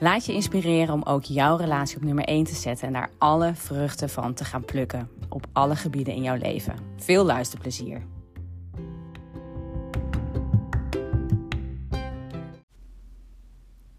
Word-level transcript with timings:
Laat 0.00 0.26
je 0.26 0.32
inspireren 0.32 0.94
om 0.94 1.02
ook 1.02 1.24
jouw 1.24 1.56
relatie 1.56 1.96
op 1.96 2.02
nummer 2.02 2.24
1 2.24 2.44
te 2.44 2.54
zetten 2.54 2.86
en 2.86 2.92
daar 2.92 3.10
alle 3.18 3.54
vruchten 3.54 4.08
van 4.08 4.34
te 4.34 4.44
gaan 4.44 4.64
plukken 4.64 5.08
op 5.28 5.46
alle 5.52 5.76
gebieden 5.76 6.14
in 6.14 6.22
jouw 6.22 6.36
leven. 6.36 6.74
Veel 6.96 7.24
luisterplezier. 7.24 8.02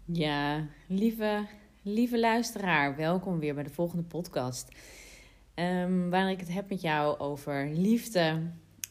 Ja, 0.04 0.66
lieve, 0.86 1.46
lieve 1.82 2.20
luisteraar, 2.20 2.96
welkom 2.96 3.38
weer 3.38 3.54
bij 3.54 3.62
de 3.62 3.70
volgende 3.70 4.02
podcast. 4.02 4.68
Um, 5.54 6.10
waarin 6.10 6.32
ik 6.32 6.40
het 6.40 6.52
heb 6.52 6.68
met 6.68 6.80
jou 6.80 7.18
over 7.18 7.70
liefde, 7.70 8.42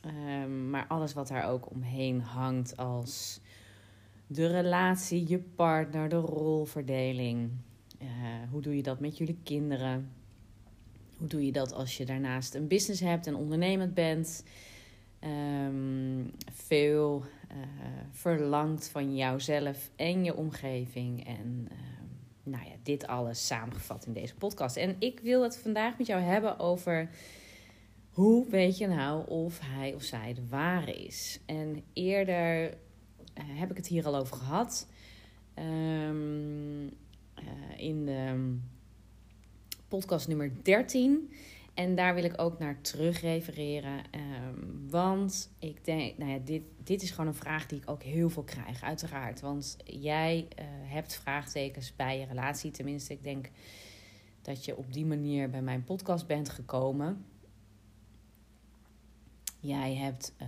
um, 0.05 0.69
maar 0.69 0.85
alles 0.87 1.13
wat 1.13 1.27
daar 1.27 1.49
ook 1.49 1.71
omheen 1.71 2.21
hangt 2.21 2.77
als 2.77 3.41
de 4.31 4.47
relatie, 4.47 5.27
je 5.27 5.39
partner, 5.39 6.09
de 6.09 6.15
rolverdeling. 6.15 7.51
Uh, 8.01 8.07
hoe 8.51 8.61
doe 8.61 8.75
je 8.75 8.83
dat 8.83 8.99
met 8.99 9.17
jullie 9.17 9.39
kinderen? 9.43 10.11
Hoe 11.17 11.27
doe 11.27 11.45
je 11.45 11.51
dat 11.51 11.73
als 11.73 11.97
je 11.97 12.05
daarnaast 12.05 12.55
een 12.55 12.67
business 12.67 13.01
hebt 13.01 13.27
en 13.27 13.35
ondernemend 13.35 13.93
bent? 13.93 14.43
Um, 15.67 16.31
veel 16.51 17.23
uh, 17.51 17.57
verlangt 18.11 18.89
van 18.89 19.15
jouzelf 19.15 19.91
en 19.95 20.23
je 20.23 20.35
omgeving. 20.35 21.27
En 21.27 21.67
uh, 21.71 21.77
nou 22.43 22.65
ja, 22.65 22.75
dit 22.83 23.07
alles 23.07 23.47
samengevat 23.47 24.05
in 24.05 24.13
deze 24.13 24.35
podcast. 24.35 24.77
En 24.77 24.95
ik 24.99 25.19
wil 25.19 25.43
het 25.43 25.57
vandaag 25.57 25.97
met 25.97 26.07
jou 26.07 26.21
hebben 26.21 26.59
over 26.59 27.09
hoe 28.09 28.49
weet 28.49 28.77
je 28.77 28.87
nou 28.87 29.27
of 29.27 29.59
hij 29.63 29.93
of 29.93 30.03
zij 30.03 30.33
de 30.33 30.47
ware 30.47 30.93
is. 30.93 31.39
En 31.45 31.83
eerder 31.93 32.77
heb 33.33 33.71
ik 33.71 33.77
het 33.77 33.87
hier 33.87 34.05
al 34.05 34.15
over 34.15 34.35
gehad. 34.35 34.87
Um, 35.55 36.89
in 37.77 38.05
de 38.05 38.55
podcast 39.87 40.27
nummer 40.27 40.51
13. 40.63 41.31
En 41.73 41.95
daar 41.95 42.15
wil 42.15 42.23
ik 42.23 42.41
ook 42.41 42.59
naar 42.59 42.81
terug 42.81 43.21
refereren. 43.21 44.03
Um, 44.15 44.89
want 44.89 45.51
ik 45.59 45.85
denk, 45.85 46.17
nou 46.17 46.31
ja, 46.31 46.37
dit, 46.37 46.61
dit 46.83 47.01
is 47.01 47.11
gewoon 47.11 47.27
een 47.27 47.33
vraag 47.33 47.65
die 47.65 47.79
ik 47.81 47.89
ook 47.89 48.03
heel 48.03 48.29
veel 48.29 48.43
krijg, 48.43 48.83
uiteraard. 48.83 49.39
Want 49.39 49.77
jij 49.85 50.47
uh, 50.59 50.65
hebt 50.91 51.15
vraagtekens 51.15 51.95
bij 51.95 52.19
je 52.19 52.25
relatie. 52.25 52.71
Tenminste, 52.71 53.13
ik 53.13 53.23
denk 53.23 53.49
dat 54.41 54.65
je 54.65 54.77
op 54.77 54.93
die 54.93 55.05
manier 55.05 55.49
bij 55.49 55.61
mijn 55.61 55.83
podcast 55.83 56.27
bent 56.27 56.49
gekomen. 56.49 57.25
Jij 59.59 59.95
hebt 59.95 60.33
uh, 60.41 60.47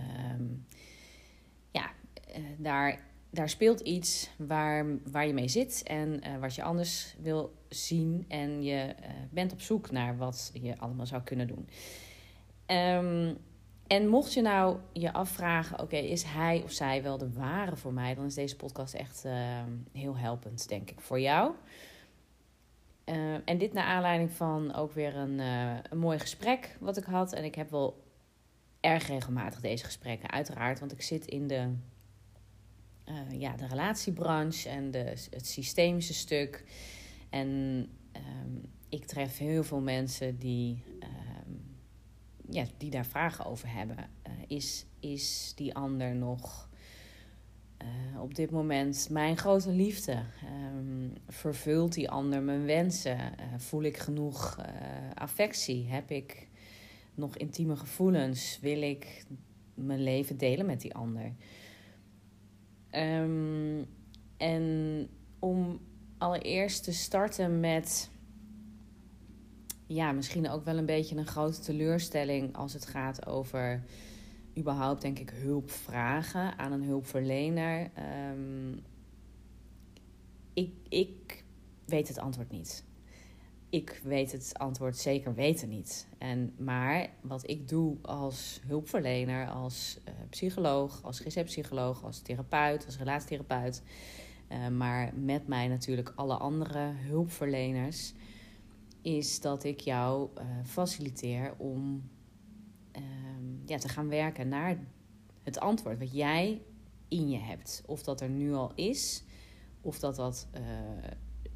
daar, 2.58 3.00
daar 3.30 3.48
speelt 3.48 3.80
iets 3.80 4.30
waar, 4.36 4.86
waar 5.10 5.26
je 5.26 5.32
mee 5.34 5.48
zit 5.48 5.82
en 5.82 6.20
uh, 6.26 6.38
wat 6.40 6.54
je 6.54 6.62
anders 6.62 7.16
wil 7.18 7.54
zien. 7.68 8.24
En 8.28 8.62
je 8.62 8.94
uh, 9.00 9.08
bent 9.30 9.52
op 9.52 9.60
zoek 9.60 9.90
naar 9.90 10.16
wat 10.16 10.50
je 10.52 10.78
allemaal 10.78 11.06
zou 11.06 11.22
kunnen 11.22 11.46
doen. 11.46 11.68
Um, 12.66 13.36
en 13.86 14.08
mocht 14.08 14.34
je 14.34 14.42
nou 14.42 14.78
je 14.92 15.12
afvragen, 15.12 15.80
oké, 15.80 15.96
is 15.96 16.22
hij 16.22 16.62
of 16.64 16.70
zij 16.70 17.02
wel 17.02 17.18
de 17.18 17.32
ware 17.32 17.76
voor 17.76 17.92
mij? 17.92 18.14
Dan 18.14 18.24
is 18.24 18.34
deze 18.34 18.56
podcast 18.56 18.94
echt 18.94 19.24
uh, 19.26 19.32
heel 19.92 20.16
helpend, 20.16 20.68
denk 20.68 20.90
ik, 20.90 21.00
voor 21.00 21.20
jou. 21.20 21.52
Uh, 23.04 23.34
en 23.44 23.58
dit 23.58 23.72
naar 23.72 23.84
aanleiding 23.84 24.30
van 24.30 24.74
ook 24.74 24.92
weer 24.92 25.16
een, 25.16 25.38
een 25.38 25.98
mooi 25.98 26.18
gesprek 26.18 26.76
wat 26.80 26.96
ik 26.96 27.04
had. 27.04 27.32
En 27.32 27.44
ik 27.44 27.54
heb 27.54 27.70
wel 27.70 28.04
erg 28.80 29.06
regelmatig 29.06 29.60
deze 29.60 29.84
gesprekken, 29.84 30.30
uiteraard. 30.30 30.80
Want 30.80 30.92
ik 30.92 31.02
zit 31.02 31.26
in 31.26 31.46
de, 31.46 31.74
ja, 33.38 33.56
de 33.56 33.66
relatiebranche 33.66 34.68
en 34.68 34.90
de, 34.90 35.26
het 35.30 35.46
systemische 35.46 36.14
stuk. 36.14 36.64
En 37.30 37.48
um, 38.16 38.62
ik 38.88 39.04
tref 39.04 39.38
heel 39.38 39.64
veel 39.64 39.80
mensen 39.80 40.38
die 40.38 40.82
ja, 42.50 42.64
die 42.76 42.90
daar 42.90 43.06
vragen 43.06 43.44
over 43.44 43.72
hebben. 43.72 43.96
Uh, 43.96 44.32
is, 44.46 44.86
is 45.00 45.52
die 45.54 45.74
ander 45.74 46.14
nog 46.14 46.68
uh, 47.82 48.20
op 48.20 48.34
dit 48.34 48.50
moment 48.50 49.08
mijn 49.10 49.36
grote 49.36 49.70
liefde? 49.70 50.22
Um, 50.74 51.12
vervult 51.28 51.92
die 51.92 52.10
ander 52.10 52.42
mijn 52.42 52.64
wensen? 52.64 53.18
Voel 53.56 53.82
ik 53.82 53.96
genoeg 53.96 54.58
affectie? 55.14 55.86
Heb 55.88 56.10
ik 56.10 56.48
nog 57.14 57.36
intieme 57.36 57.76
gevoelens? 57.76 58.58
Wil 58.60 58.82
ik 58.82 59.24
mijn 59.74 60.02
leven 60.02 60.38
delen 60.38 60.66
met 60.66 60.80
die 60.80 60.94
ander? 60.94 61.32
Um, 62.96 63.86
en 64.36 65.08
om 65.38 65.80
allereerst 66.18 66.84
te 66.84 66.92
starten 66.92 67.60
met 67.60 68.10
ja, 69.86 70.12
misschien 70.12 70.50
ook 70.50 70.64
wel 70.64 70.76
een 70.76 70.86
beetje 70.86 71.16
een 71.16 71.26
grote 71.26 71.60
teleurstelling 71.60 72.56
als 72.56 72.72
het 72.72 72.86
gaat 72.86 73.26
over 73.26 73.82
überhaupt, 74.58 75.02
denk 75.02 75.18
ik, 75.18 75.30
hulp 75.30 75.70
vragen 75.70 76.58
aan 76.58 76.72
een 76.72 76.82
hulpverlener. 76.82 77.90
Um, 78.32 78.82
ik, 80.52 80.72
ik 80.88 81.44
weet 81.84 82.08
het 82.08 82.18
antwoord 82.18 82.50
niet. 82.50 82.84
Ik 83.74 84.00
weet 84.04 84.32
het 84.32 84.52
antwoord 84.58 84.96
zeker 84.96 85.34
weten 85.34 85.68
niet. 85.68 86.08
En, 86.18 86.54
maar 86.58 87.08
wat 87.20 87.48
ik 87.50 87.68
doe 87.68 87.96
als 88.02 88.60
hulpverlener, 88.66 89.48
als 89.48 89.98
uh, 90.08 90.14
psycholoog, 90.30 91.02
als 91.02 91.20
GZ-psycholoog, 91.20 92.04
als 92.04 92.20
therapeut, 92.20 92.86
als 92.86 92.98
relatietherapeut, 92.98 93.82
uh, 94.48 94.68
maar 94.68 95.14
met 95.14 95.46
mij 95.46 95.68
natuurlijk 95.68 96.12
alle 96.14 96.36
andere 96.36 96.92
hulpverleners 96.94 98.14
is 99.02 99.40
dat 99.40 99.64
ik 99.64 99.80
jou 99.80 100.28
uh, 100.38 100.44
faciliteer 100.64 101.54
om 101.58 102.10
uh, 102.96 103.02
ja, 103.66 103.78
te 103.78 103.88
gaan 103.88 104.08
werken 104.08 104.48
naar 104.48 104.78
het 105.42 105.60
antwoord 105.60 105.98
wat 105.98 106.14
jij 106.14 106.62
in 107.08 107.28
je 107.28 107.38
hebt. 107.38 107.82
Of 107.86 108.02
dat 108.02 108.20
er 108.20 108.28
nu 108.28 108.54
al 108.54 108.72
is, 108.74 109.24
of 109.80 109.98
dat 109.98 110.16
dat 110.16 110.48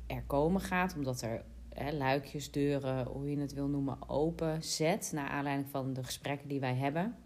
er 0.06 0.22
komen 0.26 0.60
gaat, 0.60 0.94
omdat 0.94 1.22
er 1.22 1.44
hè, 1.78 1.92
luikjes, 1.92 2.50
deuren, 2.50 3.06
hoe 3.06 3.30
je 3.30 3.38
het 3.38 3.52
wil 3.52 3.66
noemen, 3.66 4.08
open 4.08 4.62
zet. 4.62 5.10
Naar 5.14 5.28
aanleiding 5.28 5.68
van 5.70 5.92
de 5.92 6.04
gesprekken 6.04 6.48
die 6.48 6.60
wij 6.60 6.74
hebben. 6.74 7.16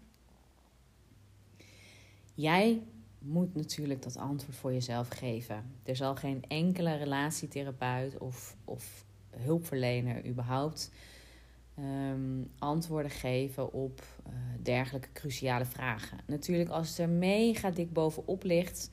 Jij 2.33 2.83
moet 3.19 3.55
natuurlijk 3.55 4.01
dat 4.01 4.17
antwoord 4.17 4.55
voor 4.55 4.73
jezelf 4.73 5.07
geven. 5.07 5.63
Er 5.83 5.95
zal 5.95 6.15
geen 6.15 6.43
enkele 6.47 6.95
relatietherapeut 6.95 8.17
of, 8.17 8.55
of 8.65 9.05
hulpverlener 9.29 10.25
überhaupt 10.25 10.91
um, 11.79 12.51
antwoorden 12.59 13.11
geven 13.11 13.73
op 13.73 14.03
uh, 14.27 14.33
dergelijke 14.61 15.11
cruciale 15.13 15.65
vragen. 15.65 16.17
Natuurlijk, 16.27 16.69
als 16.69 16.89
het 16.89 16.97
er 16.97 17.09
mega 17.09 17.71
dik 17.71 17.93
bovenop 17.93 18.43
ligt, 18.43 18.89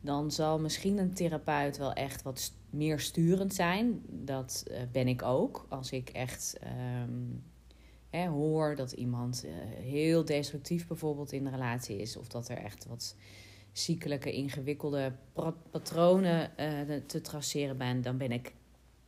dan 0.00 0.30
zal 0.30 0.60
misschien 0.60 0.98
een 0.98 1.14
therapeut 1.14 1.76
wel 1.76 1.92
echt 1.92 2.22
wat 2.22 2.52
meer 2.76 3.00
sturend 3.00 3.54
zijn. 3.54 4.02
Dat 4.08 4.64
eh, 4.70 4.80
ben 4.92 5.08
ik 5.08 5.22
ook. 5.22 5.66
Als 5.68 5.92
ik 5.92 6.08
echt 6.08 6.58
ehm, 6.60 8.28
hoor 8.28 8.76
dat 8.76 8.92
iemand 8.92 9.44
eh, 9.44 9.52
heel 9.84 10.24
destructief 10.24 10.86
bijvoorbeeld 10.86 11.32
in 11.32 11.46
een 11.46 11.52
relatie 11.52 11.96
is, 11.96 12.16
of 12.16 12.28
dat 12.28 12.48
er 12.48 12.56
echt 12.56 12.86
wat 12.86 13.16
ziekelijke, 13.72 14.32
ingewikkelde 14.32 15.12
patronen 15.70 16.50
te 17.06 17.20
traceren 17.20 17.76
zijn, 17.76 18.02
dan 18.02 18.16
ben 18.16 18.32
ik, 18.32 18.54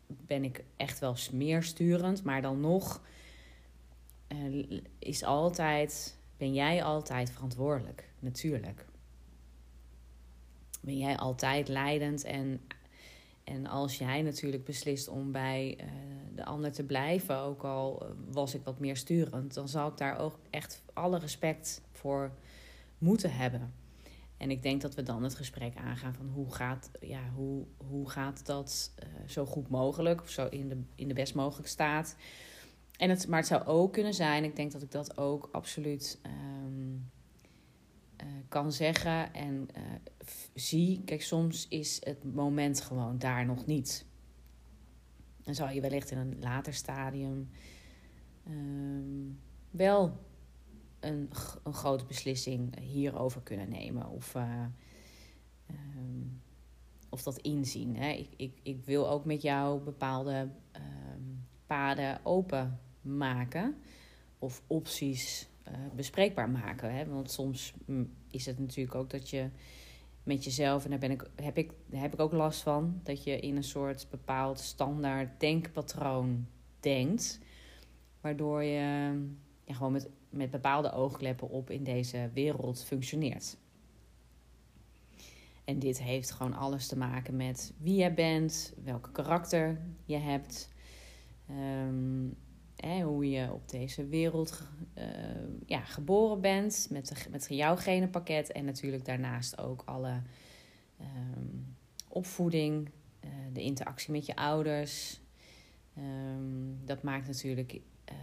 ben 0.07 0.45
ik 0.45 0.65
echt 0.77 0.99
wel 0.99 1.17
meer 1.33 1.63
sturend. 1.63 2.25
Maar 2.25 2.43
dan 2.43 2.61
nog 2.61 3.03
is 4.99 5.25
altijd, 5.25 6.19
ben 6.37 6.55
jij 6.55 6.83
altijd 6.83 7.31
verantwoordelijk, 7.31 8.11
natuurlijk 8.19 8.87
ben 10.81 10.99
jij 10.99 11.17
altijd 11.17 11.69
leidend. 11.69 12.25
En, 12.25 12.61
en 13.49 13.67
als 13.67 13.99
jij 13.99 14.23
natuurlijk 14.23 14.65
beslist 14.65 15.09
om 15.09 15.33
bij 15.33 15.79
uh, 15.81 15.87
de 16.35 16.45
ander 16.45 16.73
te 16.73 16.85
blijven, 16.85 17.39
ook 17.39 17.65
al 17.65 18.03
eh, 18.03 18.11
was 18.31 18.55
ik 18.55 18.65
wat 18.65 18.79
meer 18.79 18.97
sturend, 18.97 19.55
dan 19.55 19.69
zal 19.69 19.89
ik 19.89 19.97
daar 19.97 20.19
ook 20.19 20.39
echt 20.51 20.83
alle 20.93 21.19
respect 21.19 21.83
voor 21.93 22.33
moeten 22.99 23.33
hebben. 23.33 23.73
En 24.37 24.51
ik 24.51 24.63
denk 24.63 24.81
dat 24.81 24.95
we 24.95 25.03
dan 25.03 25.23
het 25.23 25.35
gesprek 25.35 25.77
aangaan 25.77 26.15
van 26.15 26.29
hoe 26.29 26.55
gaat, 26.55 26.91
ja, 27.01 27.21
hoe, 27.35 27.65
hoe 27.77 28.11
gaat 28.11 28.47
dat 28.47 28.95
uh, 28.99 29.29
zo 29.29 29.47
goed 29.47 29.69
mogelijk 29.69 30.21
of 30.21 30.31
zo 30.31 30.47
in 30.47 30.69
de, 30.69 30.81
in 30.95 31.09
de 31.09 31.15
best 31.15 31.35
mogelijke 31.35 31.71
staat. 31.71 32.17
En 32.97 33.11
het, 33.11 33.29
maar 33.29 33.39
het 33.39 33.49
zou 33.49 33.65
ook 33.65 33.93
kunnen 33.93 34.15
zijn, 34.15 34.45
ik 34.45 34.57
denk 34.57 34.73
dat 34.73 34.83
ik 34.83 34.91
dat 34.91 35.19
ook 35.19 35.49
absoluut 35.53 36.19
um, 36.27 37.11
uh, 38.23 38.29
kan 38.49 38.73
zeggen 38.73 39.35
en 39.35 39.69
uh, 39.77 39.83
zie. 40.55 41.03
Kijk, 41.05 41.23
soms 41.23 41.69
is 41.69 42.01
het 42.05 42.35
moment 42.35 42.81
gewoon 42.81 43.19
daar 43.19 43.47
nog 43.47 43.67
niet. 43.67 44.07
Dan 45.43 45.55
zou 45.55 45.73
je 45.73 45.81
wellicht 45.81 46.11
in 46.11 46.19
een 46.19 46.37
later 46.41 46.75
stadium 46.75 47.51
um, 48.49 49.41
wel 49.71 50.27
een, 51.01 51.31
een 51.63 51.75
grote 51.75 52.05
beslissing 52.05 52.79
hierover 52.79 53.41
kunnen 53.41 53.69
nemen. 53.69 54.09
Of, 54.09 54.35
uh, 54.35 54.65
um, 55.71 56.41
of 57.09 57.23
dat 57.23 57.39
inzien. 57.39 57.97
Hè. 57.97 58.11
Ik, 58.11 58.29
ik, 58.37 58.59
ik 58.63 58.85
wil 58.85 59.09
ook 59.11 59.25
met 59.25 59.43
jou 59.43 59.81
bepaalde 59.81 60.49
um, 60.77 61.47
paden 61.67 62.21
open 62.23 62.81
maken. 63.01 63.77
Of 64.39 64.63
opties 64.67 65.48
bespreekbaar 65.95 66.51
maken. 66.51 66.95
Hè? 66.95 67.07
Want 67.07 67.31
soms 67.31 67.75
mm, 67.87 68.13
is 68.31 68.47
het 68.47 68.59
natuurlijk 68.59 68.95
ook 68.95 69.11
dat 69.11 69.31
je 69.31 69.49
met 70.23 70.45
jezelf, 70.45 70.85
en 70.85 70.91
daar 70.91 70.99
ben 70.99 71.11
ik, 71.11 71.31
heb, 71.35 71.59
ik, 71.59 71.73
heb 71.91 72.13
ik 72.13 72.21
ook 72.21 72.33
last 72.33 72.63
van, 72.63 73.01
dat 73.03 73.25
je 73.25 73.41
in 73.41 73.57
een 73.57 73.65
soort 73.65 74.07
bepaald 74.11 74.59
standaard 74.59 75.41
denkpatroon 75.41 76.47
denkt. 76.81 77.41
Waardoor 78.21 78.63
je 78.63 79.13
ja, 79.65 79.75
gewoon 79.75 79.93
met, 79.93 80.09
met 80.31 80.51
bepaalde 80.51 80.93
oogkleppen 80.93 81.49
op 81.49 81.71
in 81.71 81.85
deze 81.85 82.31
wereld 82.33 82.85
functioneert. 82.85 83.57
En 85.65 85.79
dit 85.79 86.03
heeft 86.03 86.31
gewoon 86.31 86.55
alles 86.55 86.87
te 86.87 86.97
maken 86.97 87.37
met 87.37 87.73
wie 87.79 88.03
je 88.03 88.13
bent, 88.13 88.75
welke 88.85 89.11
karakter 89.11 89.81
je 90.05 90.17
hebt. 90.17 90.73
Um, 91.51 92.37
hoe 92.87 93.31
je 93.31 93.53
op 93.53 93.69
deze 93.69 94.07
wereld 94.07 94.63
uh, 94.99 95.05
ja, 95.67 95.81
geboren 95.81 96.41
bent 96.41 96.87
met, 96.91 97.09
de, 97.09 97.15
met 97.31 97.47
jouw 97.49 97.77
genenpakket 97.77 98.53
en 98.53 98.65
natuurlijk 98.65 99.05
daarnaast 99.05 99.59
ook 99.59 99.83
alle 99.85 100.23
um, 101.01 101.77
opvoeding, 102.09 102.91
uh, 103.25 103.31
de 103.53 103.63
interactie 103.63 104.13
met 104.13 104.27
je 104.27 104.37
ouders. 104.37 105.21
Um, 105.99 106.79
dat 106.85 107.03
maakt 107.03 107.27
natuurlijk 107.27 107.73
uh, 107.73 108.15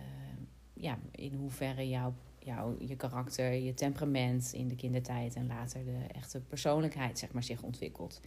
ja, 0.74 1.00
in 1.12 1.34
hoeverre 1.34 1.90
jouw, 1.90 2.14
jouw, 2.40 2.76
je 2.80 2.96
karakter, 2.96 3.54
je 3.54 3.74
temperament 3.74 4.54
in 4.54 4.68
de 4.68 4.76
kindertijd 4.76 5.36
en 5.36 5.48
later 5.48 5.86
de 5.86 6.06
echte 6.12 6.42
persoonlijkheid 6.42 7.20
zeg 7.20 7.32
maar, 7.32 7.44
zich 7.44 7.62
ontwikkelt. 7.62 8.22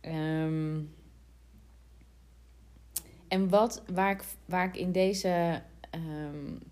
Um, 0.00 0.94
en 3.34 3.48
wat, 3.48 3.82
waar, 3.92 4.10
ik, 4.10 4.24
waar 4.44 4.66
ik 4.66 4.76
in 4.76 4.92
deze 4.92 5.62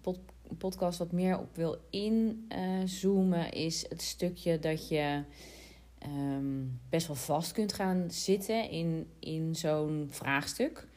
pod, 0.00 0.18
podcast 0.58 0.98
wat 0.98 1.12
meer 1.12 1.38
op 1.38 1.56
wil 1.56 1.76
inzoomen, 1.90 3.52
is 3.52 3.88
het 3.88 4.02
stukje 4.02 4.58
dat 4.58 4.88
je 4.88 5.22
um, 6.06 6.80
best 6.88 7.06
wel 7.06 7.16
vast 7.16 7.52
kunt 7.52 7.72
gaan 7.72 8.10
zitten 8.10 8.70
in, 8.70 9.10
in 9.18 9.54
zo'n 9.54 10.06
vraagstuk. 10.10 10.88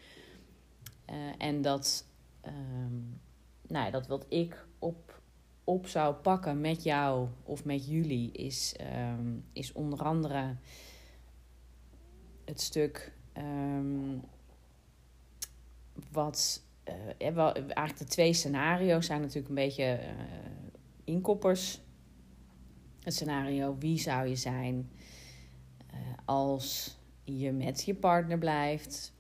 Uh, 1.09 1.15
en 1.37 1.61
dat, 1.61 2.05
um, 2.47 3.19
nou 3.67 3.85
ja, 3.85 3.91
dat 3.91 4.07
wat 4.07 4.25
ik 4.29 4.65
op, 4.79 5.21
op 5.63 5.87
zou 5.87 6.15
pakken 6.15 6.61
met 6.61 6.83
jou 6.83 7.27
of 7.43 7.65
met 7.65 7.87
jullie, 7.87 8.31
is, 8.31 8.75
is 9.53 9.71
onder 9.73 10.03
andere 10.03 10.55
het 12.45 12.61
stuk 12.61 13.13
wat 16.11 16.63
wel, 17.33 17.53
eigenlijk 17.53 17.97
de 17.97 18.05
twee 18.05 18.33
scenario's 18.33 19.05
zijn 19.05 19.21
natuurlijk 19.21 19.49
een 19.49 19.55
beetje 19.55 19.99
uh, 20.01 20.09
inkoppers. 21.03 21.81
Het 22.99 23.13
scenario 23.13 23.77
wie 23.79 23.99
zou 23.99 24.27
je 24.27 24.35
zijn 24.35 24.89
uh, 25.93 25.99
als 26.25 26.97
je 27.23 27.51
met 27.51 27.83
je 27.83 27.95
partner 27.95 28.37
blijft. 28.37 29.13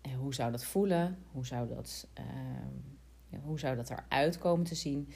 En 0.00 0.14
hoe 0.14 0.34
zou 0.34 0.50
dat 0.50 0.64
voelen? 0.64 1.18
Hoe 1.32 1.46
zou 1.46 1.68
dat, 1.68 2.08
ja, 3.28 3.38
hoe 3.38 3.58
zou 3.58 3.76
dat 3.76 3.90
eruit 3.90 4.38
komen 4.38 4.64
te 4.64 4.74
zien? 4.74 5.08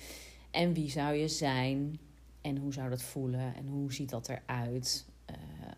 En 0.50 0.72
wie 0.72 0.90
zou 0.90 1.14
je 1.14 1.28
zijn? 1.28 2.00
En 2.40 2.56
hoe 2.56 2.72
zou 2.72 2.90
dat 2.90 3.02
voelen? 3.02 3.54
En 3.54 3.66
hoe 3.66 3.92
ziet 3.92 4.10
dat 4.10 4.28
eruit 4.28 5.06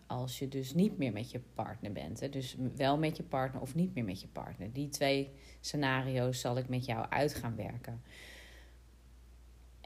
als 0.09 0.39
je 0.39 0.49
dus 0.49 0.75
niet 0.75 0.99
meer 0.99 1.13
met 1.13 1.31
je 1.31 1.41
partner 1.55 1.93
bent. 1.93 2.21
Hè? 2.21 2.29
Dus 2.29 2.57
wel 2.77 2.99
met 2.99 3.17
je 3.17 3.23
partner 3.23 3.63
of 3.63 3.75
niet 3.75 3.95
meer 3.95 4.05
met 4.05 4.21
je 4.21 4.29
partner. 4.29 4.73
Die 4.73 4.89
twee 4.89 5.31
scenario's 5.61 6.41
zal 6.41 6.57
ik 6.57 6.69
met 6.69 6.85
jou 6.85 7.07
uit 7.11 7.35
gaan 7.35 7.57
werken. 7.57 8.03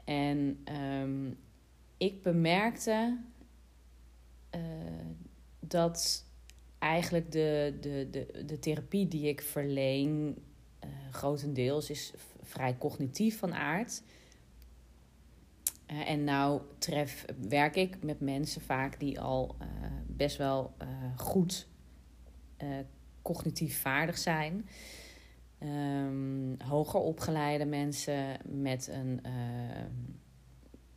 En 0.05 0.67
um, 0.81 1.37
ik 1.97 2.21
bemerkte 2.21 3.17
uh, 4.55 4.61
dat 5.59 6.25
eigenlijk 6.79 7.31
de, 7.31 7.77
de, 7.81 8.07
de, 8.11 8.43
de 8.45 8.59
therapie 8.59 9.07
die 9.07 9.27
ik 9.27 9.41
verleen, 9.41 10.35
uh, 10.83 10.89
grotendeels 11.11 11.89
is 11.89 12.13
vrij 12.41 12.77
cognitief 12.77 13.37
van 13.37 13.53
aard. 13.53 14.01
Uh, 15.93 16.09
en 16.09 16.23
nou 16.23 16.61
tref, 16.77 17.25
werk 17.49 17.75
ik 17.75 18.03
met 18.03 18.19
mensen 18.19 18.61
vaak 18.61 18.99
die 18.99 19.19
al 19.19 19.55
best 20.07 20.37
wel 20.37 20.73
uh, 20.81 20.87
goed 21.15 21.67
cognitief 23.21 23.81
vaardig 23.81 24.17
zijn. 24.17 24.67
Um, 25.59 26.55
hoger 26.61 26.99
opgeleide 26.99 27.65
mensen 27.65 28.37
met 28.45 28.87
een, 28.87 29.21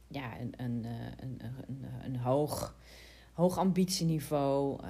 ja, 0.08 0.40
een, 0.40 0.52
een, 0.56 0.84
een, 1.16 1.40
een, 1.66 1.86
een 2.04 2.16
hoog, 2.16 2.76
hoog 3.32 3.58
ambitieniveau. 3.58 4.80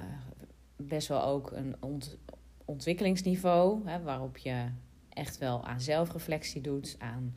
best 0.75 1.07
wel 1.07 1.23
ook 1.23 1.51
een 1.51 1.75
ont, 1.79 2.17
ontwikkelingsniveau, 2.65 3.87
hè, 3.87 4.01
waarop 4.01 4.37
je 4.37 4.65
echt 5.09 5.37
wel 5.37 5.65
aan 5.65 5.81
zelfreflectie 5.81 6.61
doet, 6.61 6.95
aan 6.99 7.35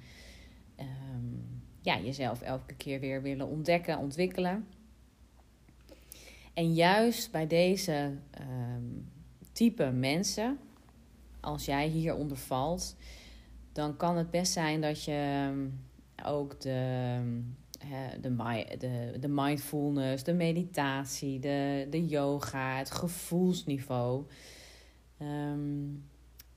um, 0.81 1.60
ja, 1.81 1.99
jezelf 1.99 2.41
elke 2.41 2.75
keer 2.75 3.01
weer 3.01 3.23
willen 3.23 3.47
ontdekken, 3.47 3.99
ontwikkelen. 3.99 4.67
En 6.55 6.75
juist 6.75 7.31
bij 7.31 7.47
deze 7.47 8.13
um, 8.41 9.09
type 9.53 9.91
mensen, 9.91 10.59
als 11.41 11.65
jij 11.65 11.89
hieronder 11.89 12.37
valt, 12.37 12.97
dan 13.73 13.97
kan 13.97 14.17
het 14.17 14.31
best 14.31 14.53
zijn 14.53 14.81
dat 14.81 15.05
je 15.05 15.47
ehm, 15.47 15.69
ook 16.29 16.61
de, 16.61 17.19
de, 18.21 18.77
de, 18.79 19.17
de 19.21 19.29
mindfulness, 19.29 20.25
de 20.25 20.35
meditatie, 20.35 21.39
de, 21.39 21.87
de 21.91 22.07
yoga, 22.07 22.77
het 22.77 22.91
gevoelsniveau. 22.91 24.25
Um, 25.23 26.10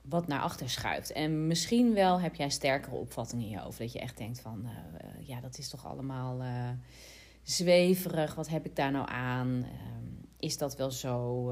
wat 0.08 0.26
naar 0.26 0.40
achter 0.40 0.70
schuift. 0.70 1.12
En 1.12 1.46
misschien 1.46 1.94
wel 1.94 2.20
heb 2.20 2.34
jij 2.34 2.50
sterkere 2.50 2.96
opvattingen 2.96 3.60
hoofd. 3.60 3.78
Dat 3.78 3.92
je 3.92 4.00
echt 4.00 4.18
denkt 4.18 4.40
van, 4.40 4.62
uh, 4.64 5.28
ja, 5.28 5.40
dat 5.40 5.58
is 5.58 5.68
toch 5.68 5.86
allemaal... 5.86 6.42
Uh, 6.42 6.70
zweverig. 7.44 8.34
Wat 8.34 8.48
heb 8.48 8.64
ik 8.64 8.76
daar 8.76 8.90
nou 8.90 9.08
aan? 9.10 9.64
Ehm, 9.64 10.04
is 10.38 10.58
dat 10.58 10.76
wel 10.76 10.90
zo? 10.90 11.50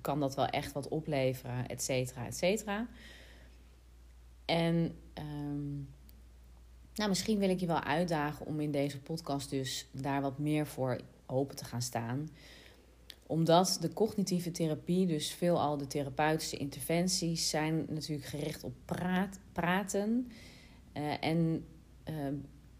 Kan 0.00 0.20
dat 0.20 0.34
wel 0.34 0.46
echt 0.46 0.72
wat 0.72 0.88
opleveren? 0.88 1.66
Et 1.68 1.82
cetera, 1.82 2.26
et 2.26 2.36
cetera. 2.36 2.86
En 4.44 4.96
um, 5.18 5.88
nou, 6.94 7.08
misschien 7.08 7.38
wil 7.38 7.48
ik 7.48 7.60
je 7.60 7.66
wel 7.66 7.82
uitdagen 7.82 8.46
om 8.46 8.60
in 8.60 8.70
deze 8.70 9.00
podcast 9.00 9.50
dus 9.50 9.88
daar 9.92 10.20
wat 10.20 10.38
meer 10.38 10.66
voor 10.66 11.00
open 11.26 11.56
te 11.56 11.64
gaan 11.64 11.82
staan. 11.82 12.28
Omdat 13.32 13.78
de 13.80 13.92
cognitieve 13.92 14.50
therapie, 14.50 15.06
dus 15.06 15.30
veelal 15.30 15.76
de 15.76 15.86
therapeutische 15.86 16.56
interventies, 16.56 17.50
zijn 17.50 17.86
natuurlijk 17.88 18.28
gericht 18.28 18.64
op 18.64 18.72
praat, 18.84 19.38
praten. 19.52 20.32
Uh, 20.96 21.24
en 21.24 21.66
uh, 22.08 22.14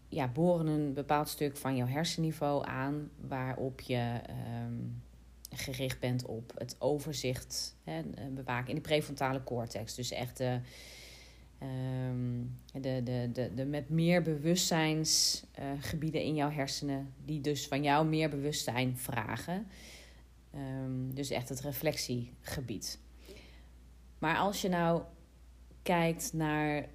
ja, 0.07 0.27
boren 0.27 0.67
een 0.67 0.93
bepaald 0.93 1.29
stuk 1.29 1.57
van 1.57 1.75
jouw 1.75 1.87
hersenniveau 1.87 2.67
aan, 2.67 3.09
waarop 3.27 3.81
je 3.81 4.19
um, 4.65 5.01
gericht 5.49 5.99
bent 5.99 6.25
op 6.25 6.53
het 6.57 6.75
overzicht 6.79 7.75
hè, 7.83 8.01
bewaken 8.33 8.69
in 8.69 8.75
de 8.75 8.81
prefrontale 8.81 9.43
cortex. 9.43 9.95
Dus 9.95 10.11
echt 10.11 10.37
de, 10.37 10.59
um, 11.61 12.57
de, 12.81 13.01
de, 13.03 13.29
de, 13.33 13.51
de 13.55 13.65
met 13.65 13.89
meer 13.89 14.21
bewustzijnsgebieden 14.21 16.21
in 16.21 16.35
jouw 16.35 16.51
hersenen, 16.51 17.13
die 17.25 17.41
dus 17.41 17.67
van 17.67 17.83
jou 17.83 18.07
meer 18.07 18.29
bewustzijn 18.29 18.97
vragen. 18.97 19.67
Um, 20.55 21.13
dus 21.15 21.29
echt 21.29 21.49
het 21.49 21.59
reflectiegebied. 21.59 22.99
Maar 24.19 24.37
als 24.37 24.61
je 24.61 24.69
nou 24.69 25.03
kijkt 25.81 26.33
naar 26.33 26.89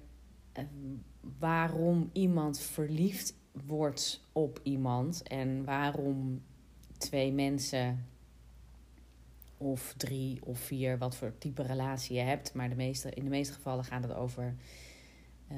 waarom 1.39 2.09
iemand 2.13 2.59
verliefd 2.59 3.35
wordt 3.65 4.23
op 4.31 4.59
iemand 4.63 5.23
en 5.23 5.65
waarom 5.65 6.41
twee 6.97 7.31
mensen 7.31 8.05
of 9.57 9.93
drie 9.97 10.45
of 10.45 10.59
vier, 10.59 10.97
wat 10.97 11.15
voor 11.15 11.37
type 11.37 11.61
relatie 11.61 12.15
je 12.15 12.21
hebt. 12.21 12.53
Maar 12.53 12.69
de 12.69 12.75
meeste, 12.75 13.09
in 13.09 13.23
de 13.23 13.29
meeste 13.29 13.53
gevallen 13.53 13.83
gaat 13.83 14.03
het 14.03 14.13
over 14.13 14.55
uh, 15.51 15.57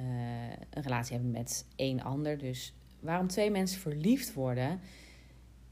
een 0.70 0.84
relatie 0.84 1.14
hebben 1.14 1.32
met 1.32 1.66
één 1.76 2.02
ander. 2.02 2.38
Dus 2.38 2.74
waarom 3.00 3.28
twee 3.28 3.52
mensen 3.52 3.80
verliefd 3.80 4.34
worden, 4.34 4.80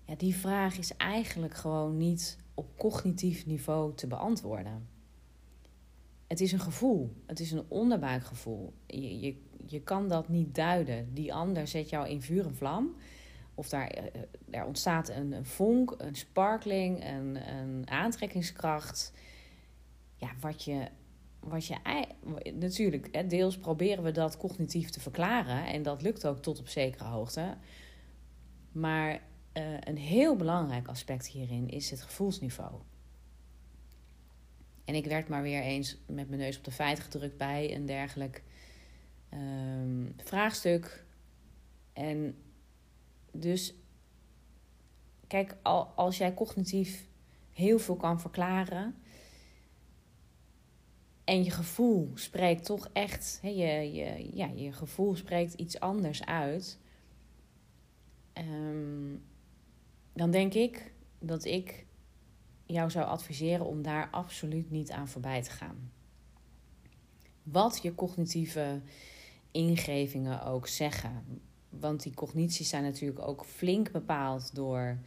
ja, 0.09 0.15
die 0.15 0.35
vraag 0.35 0.77
is 0.77 0.97
eigenlijk 0.97 1.53
gewoon 1.53 1.97
niet 1.97 2.37
op 2.53 2.77
cognitief 2.77 3.45
niveau 3.45 3.95
te 3.95 4.07
beantwoorden. 4.07 4.87
Het 6.27 6.39
is 6.39 6.51
een 6.51 6.59
gevoel, 6.59 7.15
het 7.25 7.39
is 7.39 7.51
een 7.51 7.65
onderbuikgevoel. 7.67 8.73
Je, 8.85 9.19
je, 9.19 9.41
je 9.65 9.81
kan 9.81 10.07
dat 10.07 10.29
niet 10.29 10.55
duiden. 10.55 11.13
Die 11.13 11.33
ander 11.33 11.67
zet 11.67 11.89
jou 11.89 12.07
in 12.07 12.21
vuur 12.21 12.45
en 12.45 12.55
vlam. 12.55 12.95
Of 13.55 13.69
daar, 13.69 13.87
eh, 13.87 14.21
er 14.49 14.65
ontstaat 14.65 15.09
een, 15.09 15.31
een 15.31 15.45
vonk, 15.45 15.95
een 15.97 16.15
sparkling, 16.15 17.05
een, 17.05 17.49
een 17.49 17.89
aantrekkingskracht. 17.89 19.13
Ja, 20.15 20.29
wat 20.39 20.63
je, 20.63 20.87
wat 21.39 21.65
je 21.65 21.75
natuurlijk, 22.53 23.29
deels 23.29 23.57
proberen 23.57 24.03
we 24.03 24.11
dat 24.11 24.37
cognitief 24.37 24.89
te 24.89 24.99
verklaren. 24.99 25.65
En 25.65 25.83
dat 25.83 26.01
lukt 26.01 26.27
ook 26.27 26.39
tot 26.39 26.59
op 26.59 26.67
zekere 26.67 27.03
hoogte. 27.03 27.57
Maar 28.71 29.27
uh, 29.59 29.77
een 29.79 29.97
heel 29.97 30.35
belangrijk 30.35 30.87
aspect 30.87 31.27
hierin 31.27 31.69
is 31.69 31.89
het 31.89 32.01
gevoelsniveau. 32.01 32.81
En 34.85 34.95
ik 34.95 35.05
werd 35.05 35.27
maar 35.27 35.41
weer 35.41 35.61
eens 35.61 35.97
met 36.05 36.29
mijn 36.29 36.41
neus 36.41 36.57
op 36.57 36.63
de 36.63 36.71
feiten 36.71 37.03
gedrukt 37.03 37.37
bij 37.37 37.75
een 37.75 37.85
dergelijk 37.85 38.43
um, 39.33 40.13
vraagstuk. 40.17 41.05
En 41.93 42.37
dus, 43.31 43.73
kijk, 45.27 45.57
als 45.95 46.17
jij 46.17 46.33
cognitief 46.33 47.07
heel 47.51 47.79
veel 47.79 47.95
kan 47.95 48.19
verklaren. 48.19 48.95
En 51.23 51.43
je 51.43 51.51
gevoel 51.51 52.11
spreekt 52.15 52.65
toch 52.65 52.89
echt, 52.93 53.39
je, 53.41 53.93
je, 53.93 54.29
ja, 54.33 54.45
je 54.55 54.71
gevoel 54.71 55.15
spreekt 55.15 55.53
iets 55.53 55.79
anders 55.79 56.25
uit. 56.25 56.79
Um, 58.33 59.23
dan 60.19 60.31
denk 60.31 60.53
ik 60.53 60.91
dat 61.19 61.45
ik 61.45 61.85
jou 62.65 62.89
zou 62.89 63.05
adviseren 63.05 63.65
om 63.65 63.81
daar 63.81 64.09
absoluut 64.11 64.71
niet 64.71 64.91
aan 64.91 65.07
voorbij 65.07 65.41
te 65.41 65.49
gaan. 65.49 65.91
Wat 67.43 67.79
je 67.81 67.95
cognitieve 67.95 68.81
ingevingen 69.51 70.43
ook 70.43 70.67
zeggen. 70.67 71.41
Want 71.69 72.03
die 72.03 72.13
cognities 72.13 72.69
zijn 72.69 72.83
natuurlijk 72.83 73.27
ook 73.27 73.45
flink 73.45 73.91
bepaald 73.91 74.55
door 74.55 74.97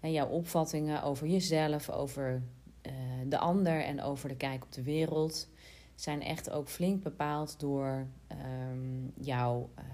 jouw 0.00 0.28
opvattingen 0.28 1.02
over 1.02 1.26
jezelf, 1.26 1.90
over 1.90 2.42
uh, 2.82 2.92
de 3.26 3.38
ander 3.38 3.84
en 3.84 4.02
over 4.02 4.28
de 4.28 4.36
kijk 4.36 4.64
op 4.64 4.72
de 4.72 4.82
wereld. 4.82 5.48
Zijn 5.94 6.22
echt 6.22 6.50
ook 6.50 6.68
flink 6.68 7.02
bepaald 7.02 7.60
door 7.60 8.06
um, 8.28 9.12
jouw 9.14 9.70
uh, 9.78 9.84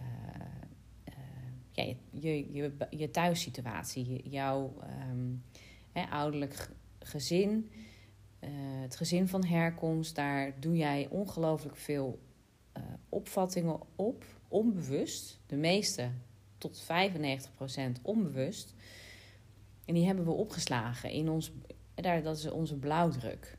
ja, 1.72 1.94
je, 2.10 2.52
je, 2.52 2.72
je 2.90 3.10
thuissituatie, 3.10 4.28
jouw 4.28 4.74
um, 5.10 5.42
hè, 5.92 6.02
ouderlijk 6.02 6.70
gezin, 6.98 7.70
uh, 8.40 8.50
het 8.80 8.96
gezin 8.96 9.28
van 9.28 9.44
herkomst, 9.44 10.14
daar 10.14 10.60
doe 10.60 10.76
jij 10.76 11.08
ongelooflijk 11.10 11.76
veel 11.76 12.18
uh, 12.76 12.82
opvattingen 13.08 13.80
op, 13.96 14.24
onbewust. 14.48 15.40
De 15.46 15.56
meeste 15.56 16.10
tot 16.58 16.82
95% 16.82 16.86
onbewust. 18.02 18.74
En 19.84 19.94
die 19.94 20.06
hebben 20.06 20.24
we 20.24 20.30
opgeslagen 20.30 21.10
in 21.10 21.28
ons, 21.28 21.52
daar, 21.94 22.22
dat 22.22 22.36
is 22.36 22.50
onze 22.50 22.76
blauwdruk. 22.76 23.58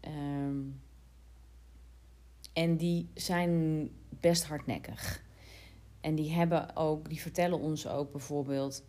Um, 0.00 0.80
en 2.52 2.76
die 2.76 3.08
zijn 3.14 3.88
best 4.20 4.44
hardnekkig. 4.44 5.22
En 6.00 6.14
die 6.14 6.32
hebben 6.32 6.76
ook, 6.76 7.08
die 7.08 7.20
vertellen 7.20 7.58
ons 7.58 7.86
ook 7.86 8.12
bijvoorbeeld, 8.12 8.84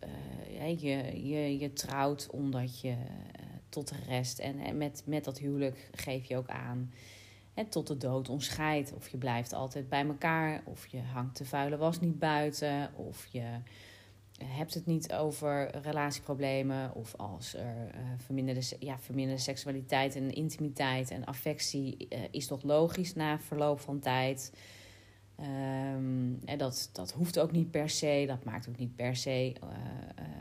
uh, 0.58 0.80
je, 0.80 1.26
je, 1.28 1.58
je 1.58 1.72
trouwt 1.72 2.28
omdat 2.30 2.80
je 2.80 2.88
uh, 2.88 2.96
tot 3.68 3.88
de 3.88 3.96
rest 4.06 4.38
en, 4.38 4.76
met, 4.76 5.02
met 5.06 5.24
dat 5.24 5.38
huwelijk 5.38 5.88
geef 5.92 6.24
je 6.24 6.36
ook 6.36 6.48
aan. 6.48 6.92
En 7.54 7.68
tot 7.68 7.86
de 7.86 7.96
dood 7.96 8.28
ontscheidt. 8.28 8.92
Of 8.92 9.08
je 9.08 9.16
blijft 9.16 9.52
altijd 9.52 9.88
bij 9.88 10.06
elkaar. 10.06 10.62
Of 10.64 10.86
je 10.86 11.00
hangt 11.00 11.38
de 11.38 11.44
vuile 11.44 11.76
was 11.76 12.00
niet 12.00 12.18
buiten. 12.18 12.90
Of 12.94 13.26
je 13.30 13.44
hebt 14.44 14.74
het 14.74 14.86
niet 14.86 15.12
over 15.12 15.76
relatieproblemen. 15.82 16.94
Of 16.94 17.14
als 17.16 17.54
er 17.54 17.90
verminderde, 18.16 18.62
ja, 18.78 18.98
verminderde 18.98 19.42
seksualiteit 19.42 20.16
en 20.16 20.32
intimiteit 20.32 21.10
en 21.10 21.24
affectie 21.24 22.08
is 22.30 22.46
toch 22.46 22.62
logisch 22.62 23.14
na 23.14 23.40
verloop 23.40 23.80
van 23.80 23.98
tijd. 23.98 24.52
En 26.44 26.58
dat, 26.58 26.90
dat 26.92 27.12
hoeft 27.12 27.38
ook 27.38 27.52
niet 27.52 27.70
per 27.70 27.88
se, 27.88 28.24
dat 28.26 28.44
maakt 28.44 28.68
ook 28.68 28.76
niet 28.76 28.96
per 28.96 29.16
se 29.16 29.54
uh, 29.64 29.70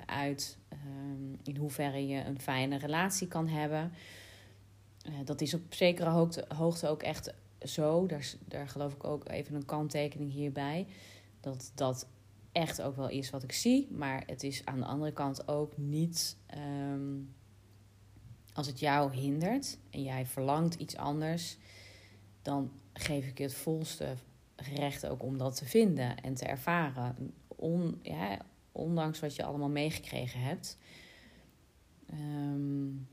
uit 0.05 0.57
um, 0.73 1.39
in 1.43 1.57
hoeverre 1.57 2.07
je 2.07 2.23
een 2.23 2.39
fijne 2.39 2.77
relatie 2.77 3.27
kan 3.27 3.47
hebben. 3.47 3.91
Uh, 5.09 5.13
dat 5.25 5.41
is 5.41 5.53
op 5.53 5.73
zekere 5.73 6.09
hoogte, 6.09 6.45
hoogte 6.55 6.87
ook 6.87 7.03
echt 7.03 7.33
zo. 7.61 8.05
Daar, 8.05 8.33
daar 8.45 8.67
geloof 8.67 8.93
ik 8.93 9.03
ook 9.03 9.29
even 9.29 9.55
een 9.55 9.65
kanttekening 9.65 10.31
hierbij. 10.31 10.87
Dat 11.39 11.71
dat 11.75 12.07
echt 12.51 12.81
ook 12.81 12.95
wel 12.95 13.09
is 13.09 13.29
wat 13.29 13.43
ik 13.43 13.51
zie. 13.51 13.87
Maar 13.91 14.23
het 14.25 14.43
is 14.43 14.65
aan 14.65 14.79
de 14.79 14.85
andere 14.85 15.11
kant 15.11 15.47
ook 15.47 15.77
niet. 15.77 16.37
Um, 16.91 17.33
als 18.53 18.67
het 18.67 18.79
jou 18.79 19.13
hindert 19.13 19.77
en 19.89 20.03
jij 20.03 20.25
verlangt 20.25 20.75
iets 20.75 20.95
anders, 20.95 21.57
dan 22.41 22.71
geef 22.93 23.27
ik 23.27 23.37
je 23.37 23.43
het 23.43 23.53
volste 23.53 24.15
recht 24.75 25.07
ook 25.07 25.23
om 25.23 25.37
dat 25.37 25.55
te 25.55 25.65
vinden 25.65 26.17
en 26.17 26.33
te 26.33 26.45
ervaren. 26.45 27.33
Ondanks 28.71 29.19
wat 29.19 29.35
je 29.35 29.43
allemaal 29.43 29.69
meegekregen 29.69 30.39
hebt. 30.39 30.77
Um, 32.13 33.07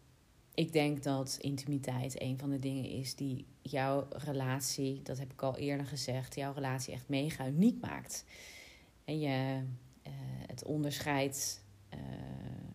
ik 0.54 0.72
denk 0.72 1.02
dat 1.02 1.36
intimiteit 1.40 2.20
een 2.20 2.38
van 2.38 2.50
de 2.50 2.58
dingen 2.58 2.90
is 2.90 3.14
die 3.14 3.46
jouw 3.62 4.06
relatie, 4.10 5.02
dat 5.02 5.18
heb 5.18 5.32
ik 5.32 5.42
al 5.42 5.56
eerder 5.56 5.86
gezegd, 5.86 6.34
jouw 6.34 6.52
relatie 6.52 6.92
echt 6.92 7.08
mega 7.08 7.46
uniek 7.46 7.80
maakt. 7.80 8.24
En 9.04 9.18
je, 9.18 9.62
uh, 10.06 10.12
het 10.46 10.64
onderscheidt 10.64 11.64
uh, 11.94 12.00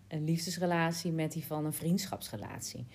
een 0.08 0.24
liefdesrelatie 0.24 1.12
met 1.12 1.32
die 1.32 1.46
van 1.46 1.66
een 1.66 1.74
vriendschapsrelatie. 1.74 2.88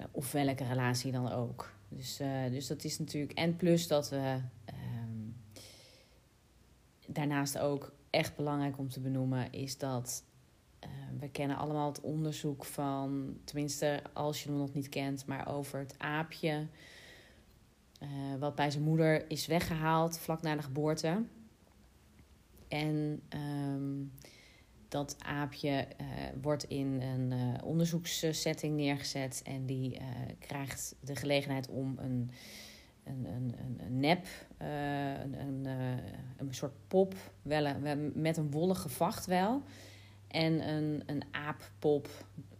Uh, 0.00 0.06
of 0.10 0.32
welke 0.32 0.64
relatie 0.64 1.12
dan 1.12 1.32
ook. 1.32 1.72
Dus, 1.88 2.16
dus 2.50 2.66
dat 2.66 2.84
is 2.84 2.98
natuurlijk. 2.98 3.32
En 3.32 3.56
plus 3.56 3.86
dat 3.86 4.10
we 4.10 4.40
daarnaast 7.06 7.58
ook 7.58 7.92
echt 8.10 8.36
belangrijk 8.36 8.78
om 8.78 8.88
te 8.88 9.00
benoemen 9.00 9.52
is 9.52 9.78
dat 9.78 10.24
uh, 10.84 10.90
we 11.20 11.28
kennen 11.28 11.56
allemaal 11.56 11.88
het 11.88 12.00
onderzoek 12.00 12.64
van, 12.64 13.36
tenminste 13.44 14.02
als 14.12 14.42
je 14.42 14.48
hem 14.48 14.58
nog 14.58 14.72
niet 14.72 14.88
kent, 14.88 15.26
maar 15.26 15.48
over 15.48 15.78
het 15.78 15.94
aapje. 15.98 16.66
Uh, 18.02 18.08
wat 18.38 18.54
bij 18.54 18.70
zijn 18.70 18.84
moeder 18.84 19.30
is 19.30 19.46
weggehaald 19.46 20.18
vlak 20.18 20.42
na 20.42 20.56
de 20.56 20.62
geboorte. 20.62 21.24
En 22.68 23.22
um, 23.28 24.12
dat 24.88 25.16
aapje 25.18 25.88
uh, 26.00 26.06
wordt 26.42 26.64
in 26.64 27.02
een 27.02 27.62
onderzoekssetting 27.62 28.76
neergezet 28.76 29.42
en 29.44 29.66
die 29.66 30.00
krijgt 30.38 30.96
de 31.00 31.16
gelegenheid 31.16 31.68
om 31.68 31.98
een 31.98 32.30
een, 33.04 33.24
een, 33.24 33.54
een, 33.86 34.00
nep, 34.00 34.26
uh, 34.62 35.20
een, 35.20 35.40
een, 35.40 35.62
uh, 35.66 36.02
een 36.36 36.54
soort 36.54 36.74
pop, 36.88 37.14
wel 37.42 37.66
een, 37.66 38.12
met 38.14 38.36
een 38.36 38.50
wollige 38.50 38.88
vacht 38.88 39.26
wel. 39.26 39.62
en 40.28 40.68
een, 40.68 41.02
een 41.06 41.22
aappop 41.30 42.08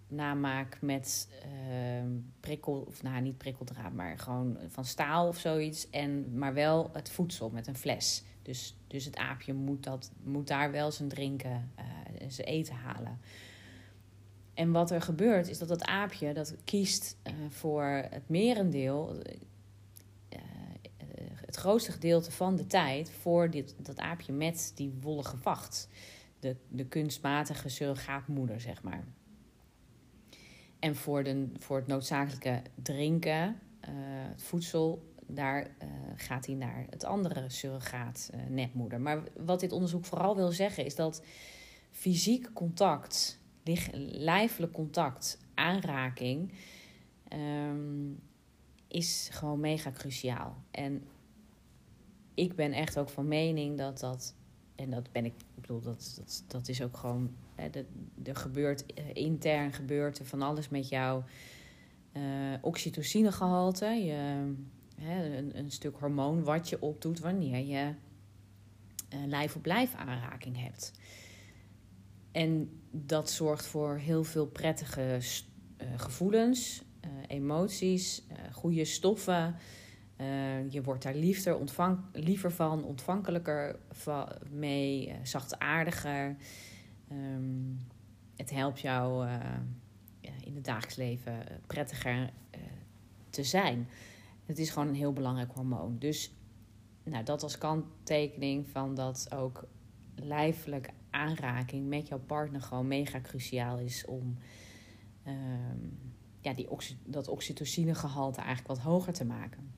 namaak 0.09 0.79
met 0.81 1.29
uh, 1.47 2.05
prikkel, 2.41 2.85
of 2.89 3.03
nou 3.03 3.23
niet 3.23 3.39
prikkeldraad, 3.39 3.93
maar 3.93 4.19
gewoon 4.19 4.59
van 4.69 4.85
staal 4.85 5.29
of 5.29 5.39
zoiets. 5.39 5.91
En, 5.91 6.39
maar 6.39 6.55
wel 6.55 6.91
het 6.93 7.11
voedsel 7.11 7.51
met 7.51 7.67
een 7.67 7.77
fles. 7.77 8.25
Dus, 8.43 8.77
dus 8.87 9.05
het 9.05 9.17
aapje 9.17 9.53
moet, 9.53 9.83
dat, 9.83 10.11
moet 10.23 10.47
daar 10.47 10.71
wel 10.71 10.91
zijn 10.91 11.09
drinken, 11.09 11.73
uh, 11.79 12.29
zijn 12.29 12.49
eten 12.49 12.75
halen. 12.75 13.19
En 14.55 14.73
wat 14.73 14.91
er 14.91 15.03
gebeurt 15.03 15.49
is 15.49 15.59
dat 15.59 15.69
dat 15.69 15.85
aapje 15.85 16.33
dat 16.33 16.55
kiest 16.65 17.17
voor 17.49 18.07
het 18.11 18.29
merendeel, 18.29 19.23
het 21.55 21.63
grootste 21.63 21.93
gedeelte 21.93 22.31
van 22.31 22.57
de 22.57 22.67
tijd, 22.67 23.11
voor 23.11 23.51
dit, 23.51 23.75
dat 23.79 23.99
aapje 23.99 24.33
met 24.33 24.73
die 24.75 24.93
wollige 25.01 25.37
vacht. 25.37 25.89
De, 26.41 26.57
de 26.69 26.87
kunstmatige 26.87 27.69
surrogaatmoeder, 27.69 28.61
zeg 28.61 28.83
maar. 28.83 29.05
En 30.79 30.97
voor, 30.97 31.25
de, 31.25 31.49
voor 31.59 31.77
het 31.77 31.87
noodzakelijke 31.87 32.63
drinken, 32.83 33.45
uh, 33.45 33.89
het 34.29 34.43
voedsel, 34.43 35.13
daar 35.27 35.63
uh, 35.63 35.89
gaat 36.17 36.47
hij 36.47 36.55
naar 36.55 36.87
het 36.91 37.05
andere 37.05 37.49
surrogaat, 37.49 38.31
uh. 38.51 38.97
Maar 38.99 39.23
wat 39.37 39.61
dit 39.61 39.73
onderzoek 39.73 40.05
vooral 40.05 40.37
wil 40.37 40.51
zeggen 40.51 40.85
is 40.85 40.95
dat 40.95 41.23
fysiek 41.91 42.53
contact, 42.53 43.41
lijfelijk 44.03 44.73
contact, 44.73 45.39
aanraking, 45.55 46.53
um, 47.33 48.23
is 48.89 49.29
gewoon 49.33 49.61
mega 49.61 49.91
cruciaal. 49.91 50.57
En 50.71 51.03
ik 52.35 52.55
ben 52.55 52.73
echt 52.73 52.99
ook 52.99 53.09
van 53.09 53.29
mening 53.29 53.79
dat 53.79 54.01
dat 54.01 54.35
en 54.75 54.91
dat 54.91 55.13
ben 55.13 55.25
ik, 55.25 55.33
ik 55.55 55.61
bedoel, 55.61 55.81
dat, 55.81 56.15
dat, 56.17 56.45
dat 56.47 56.69
is 56.69 56.83
ook 56.83 56.97
gewoon, 56.97 57.31
hè, 57.55 57.71
de, 57.71 57.85
er 58.25 58.37
gebeurt 58.37 58.85
intern 59.13 59.73
gebeurt 59.73 60.19
er 60.19 60.25
van 60.25 60.43
alles 60.43 60.69
met 60.69 60.89
jouw 60.89 61.25
uh, 62.13 62.23
oxytocinegehalte, 62.61 63.87
je, 63.87 64.53
hè, 65.01 65.37
een, 65.37 65.59
een, 65.59 65.71
stuk 65.71 65.97
hormoon 65.97 66.45
wat 66.45 66.69
je 66.69 66.81
opdoet 66.81 67.21
wanneer 67.21 67.67
je 67.67 67.95
lijf 69.27 69.57
op 69.57 69.67
lijf 69.67 69.95
aanraking 69.95 70.61
hebt. 70.61 70.93
En 72.33 72.81
dat 72.91 73.31
zorgt 73.31 73.67
voor 73.67 73.97
heel 73.97 74.25
veel 74.25 74.47
prettige 74.47 75.19
gevoelens, 75.97 76.83
emoties, 77.27 78.23
goede 78.53 78.85
stoffen. 78.85 79.57
Uh, 80.25 80.71
je 80.71 80.83
wordt 80.83 81.03
daar 81.03 81.15
liever, 82.13 82.53
van, 82.53 82.85
ontvankelijker 82.85 83.79
van, 83.91 84.29
mee, 84.51 85.09
uh, 85.09 85.15
zachtaardiger. 85.23 86.37
Um, 87.13 87.79
het 88.37 88.51
helpt 88.51 88.81
jou 88.81 89.27
ja, 90.21 90.33
in 90.41 90.55
het 90.55 90.65
dagelijks 90.65 90.97
leven 90.97 91.35
prettiger 91.67 92.31
te 93.31 93.43
zijn. 93.43 93.89
Het 94.47 94.59
is 94.59 94.71
gewoon 94.71 94.89
een 94.89 94.95
heel 94.95 95.13
belangrijk 95.13 95.53
hormoon. 95.53 95.99
Dus 95.99 96.33
nou, 97.05 97.25
dat 97.25 97.43
als 97.43 97.59
kanttekening 97.59 98.69
van 98.69 98.95
dat 98.95 99.27
ook 99.35 99.67
lijfelijk 100.15 100.91
aanraking 101.11 101.89
met 101.89 102.09
jouw 102.09 102.19
partner 102.19 102.61
gewoon 102.61 102.87
mega 102.87 103.21
cruciaal 103.21 103.79
is 103.79 104.05
om 104.05 104.39
um, 105.27 105.99
ja, 106.41 106.55
die 106.55 106.69
dat 107.05 107.29
oxytocinegehalte 107.29 108.41
eigenlijk 108.41 108.69
wat 108.69 108.79
hoger 108.79 109.13
te 109.13 109.25
maken. 109.25 109.73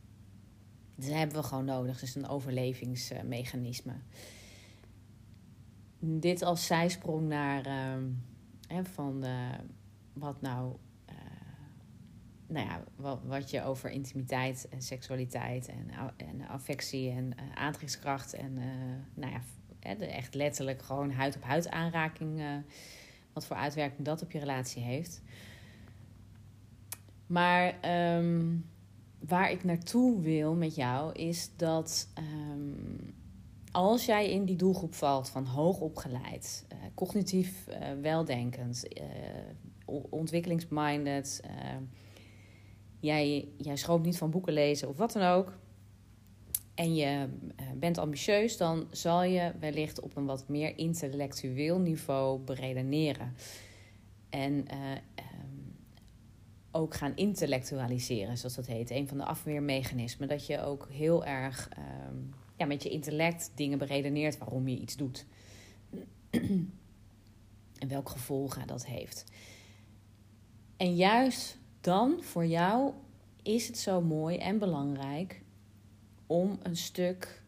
Dat 0.97 1.11
hebben 1.11 1.37
we 1.37 1.43
gewoon 1.43 1.65
nodig. 1.65 2.01
Dus 2.01 2.15
een 2.15 2.29
overlevingsmechanisme. 2.29 3.93
Dit 5.99 6.43
als 6.43 6.67
zijsprong 6.67 7.29
naar 7.29 7.67
hè, 8.69 8.85
van 8.85 9.25
wat 10.13 10.41
nou, 10.41 10.77
uh, 11.11 11.15
nou 12.47 12.67
ja, 12.67 12.85
wat, 12.97 13.21
wat, 13.25 13.51
je 13.51 13.63
over 13.63 13.91
intimiteit 13.91 14.69
en 14.71 14.83
seksualiteit 14.83 15.69
en, 15.69 15.91
en 16.17 16.49
affectie 16.49 17.11
en 17.11 17.33
aantrekkingskracht 17.55 18.35
en 18.35 18.55
nou 19.15 19.33
ja, 19.33 19.41
echt 19.99 20.35
letterlijk 20.35 20.83
gewoon 20.83 21.11
huid 21.11 21.37
op 21.37 21.43
huid 21.43 21.71
aanraking, 21.71 22.43
wat 23.33 23.47
voor 23.47 23.57
uitwerking 23.57 24.05
dat 24.05 24.23
op 24.23 24.31
je 24.31 24.39
relatie 24.39 24.83
heeft. 24.83 25.23
Maar 27.27 27.75
um, 28.17 28.65
waar 29.19 29.51
ik 29.51 29.65
naartoe 29.65 30.21
wil 30.21 30.55
met 30.55 30.75
jou 30.75 31.13
is 31.13 31.51
dat 31.57 32.09
um, 32.19 33.15
als 33.73 34.05
jij 34.05 34.31
in 34.31 34.45
die 34.45 34.57
doelgroep 34.57 34.95
valt 34.95 35.29
van 35.29 35.45
hoogopgeleid, 35.45 36.67
uh, 36.73 36.79
cognitief 36.95 37.67
uh, 37.69 37.77
weldenkend, 38.03 38.85
uh, 39.01 39.05
ontwikkelingsminded, 40.11 41.41
jij, 43.01 43.49
jij 43.57 43.77
schroomt 43.77 44.05
niet 44.05 44.19
van 44.19 44.31
boeken 44.31 44.53
lezen 44.53 44.89
of 44.89 44.97
wat 44.97 45.13
dan 45.13 45.23
ook, 45.23 45.59
en 46.75 46.95
je 46.95 47.29
bent 47.75 47.99
ambitieus, 47.99 48.57
dan 48.57 48.87
zal 48.91 49.23
je 49.23 49.53
wellicht 49.61 50.01
op 50.01 50.17
een 50.17 50.27
wat 50.27 50.49
meer 50.49 50.79
intellectueel 50.79 51.79
niveau 51.79 52.41
beredeneren. 52.41 53.35
En 54.31 54.67
ook 56.77 56.95
gaan 56.95 57.17
intellectualiseren, 57.17 58.39
zoals 58.39 58.55
dat 58.55 58.67
heet. 58.67 58.91
Een 58.91 59.09
van 59.09 59.17
de 59.17 59.25
afweermechanismen. 59.25 60.29
Dat 60.29 60.47
je 60.47 60.61
ook 60.61 60.89
heel 60.91 61.25
erg 61.25 61.69
um, 62.09 62.35
ja, 62.57 62.67
met 62.67 62.83
je 62.83 62.89
intellect 62.89 63.51
dingen 63.55 63.79
beredeneert 63.79 64.39
waarom 64.39 64.69
je 64.69 64.79
iets 64.79 64.97
doet. 64.97 65.27
en 67.79 67.89
welk 67.89 68.09
gevolgen 68.09 68.67
dat 68.67 68.87
heeft. 68.87 69.25
En 70.77 70.95
juist 70.95 71.59
dan 71.81 72.23
voor 72.23 72.47
jou 72.47 72.93
is 73.43 73.67
het 73.67 73.79
zo 73.79 74.01
mooi 74.01 74.37
en 74.37 74.59
belangrijk 74.59 75.43
om 76.27 76.59
een 76.63 76.77
stuk 76.77 77.43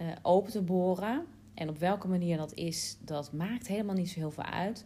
uh, 0.00 0.06
open 0.22 0.52
te 0.52 0.62
boren. 0.62 1.26
En 1.54 1.68
op 1.68 1.78
welke 1.78 2.08
manier 2.08 2.36
dat 2.36 2.54
is, 2.54 2.96
dat 3.00 3.32
maakt 3.32 3.66
helemaal 3.66 3.94
niet 3.94 4.10
zo 4.10 4.18
heel 4.18 4.30
veel 4.30 4.44
uit 4.44 4.84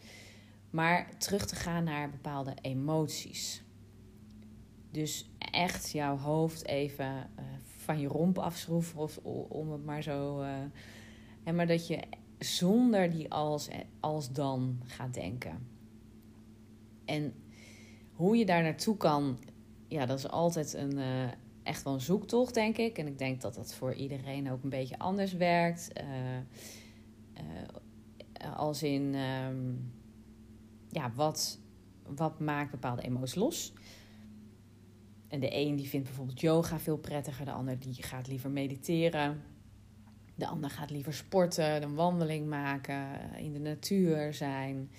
maar 0.71 1.19
terug 1.19 1.47
te 1.47 1.57
gaan 1.57 1.85
naar 1.85 2.11
bepaalde 2.11 2.55
emoties. 2.61 3.63
Dus 4.91 5.31
echt 5.39 5.91
jouw 5.91 6.17
hoofd 6.17 6.67
even 6.67 7.07
uh, 7.07 7.45
van 7.77 8.01
je 8.01 8.09
romp 8.09 8.39
afschroeven, 8.39 8.99
of, 8.99 9.19
om 9.49 9.73
het 9.73 9.85
maar 9.85 10.03
zo. 10.03 10.43
En 11.45 11.55
maar 11.55 11.67
dat 11.67 11.87
je 11.87 12.01
zonder 12.39 13.11
die 13.11 13.31
als, 13.31 13.69
als 14.01 14.33
dan 14.33 14.81
gaat 14.85 15.15
denken. 15.15 15.67
En 17.05 17.35
hoe 18.13 18.37
je 18.37 18.47
daar 18.47 18.63
naartoe 18.63 18.97
kan, 18.97 19.39
ja, 19.89 20.07
dat 20.07 20.19
is 20.19 20.29
altijd 20.29 20.75
een, 20.75 20.99
echt 21.63 21.83
wel 21.83 21.93
een 21.95 22.01
zoektocht, 22.01 22.55
denk 22.55 22.77
ik. 22.77 22.99
En 22.99 23.07
ik 23.07 23.19
denk 23.19 23.41
dat 23.41 23.55
dat 23.55 23.75
voor 23.75 23.95
iedereen 23.95 24.51
ook 24.51 24.63
een 24.63 24.71
beetje 24.71 24.99
anders 24.99 25.33
werkt. 25.33 25.93
als 28.57 28.83
in. 28.83 29.15
Um, 29.15 29.97
ja, 30.91 31.13
wat, 31.15 31.59
wat 32.07 32.41
maakt 32.41 32.71
bepaalde 32.71 33.03
emoties 33.03 33.35
los? 33.35 33.73
En 35.29 35.41
de 35.41 35.57
een 35.57 35.77
die 35.77 35.89
vindt 35.89 36.07
bijvoorbeeld 36.07 36.41
yoga 36.41 36.79
veel 36.79 36.97
prettiger, 36.97 37.45
de 37.45 37.53
ander 37.53 37.79
die 37.79 38.03
gaat 38.03 38.29
liever 38.29 38.51
mediteren. 38.51 39.43
De 40.35 40.47
ander 40.47 40.71
gaat 40.71 40.91
liever 40.91 41.15
sporten, 41.15 41.83
een 41.83 41.95
wandeling 41.95 42.49
maken, 42.49 43.21
in 43.37 43.53
de 43.53 43.59
natuur 43.59 44.35
zijn. 44.35 44.91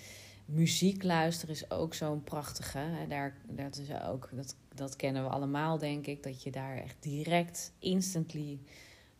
Muziek 0.44 1.02
luisteren 1.02 1.54
is 1.54 1.70
ook 1.70 1.94
zo'n 1.94 2.24
prachtige. 2.24 2.84
Daar, 3.08 3.36
dat, 3.48 3.78
is 3.78 3.88
ook, 4.02 4.28
dat, 4.32 4.56
dat 4.74 4.96
kennen 4.96 5.22
we 5.22 5.28
allemaal, 5.28 5.78
denk 5.78 6.06
ik. 6.06 6.22
Dat 6.22 6.42
je 6.42 6.50
daar 6.50 6.76
echt 6.76 6.96
direct, 7.00 7.72
instantly 7.78 8.58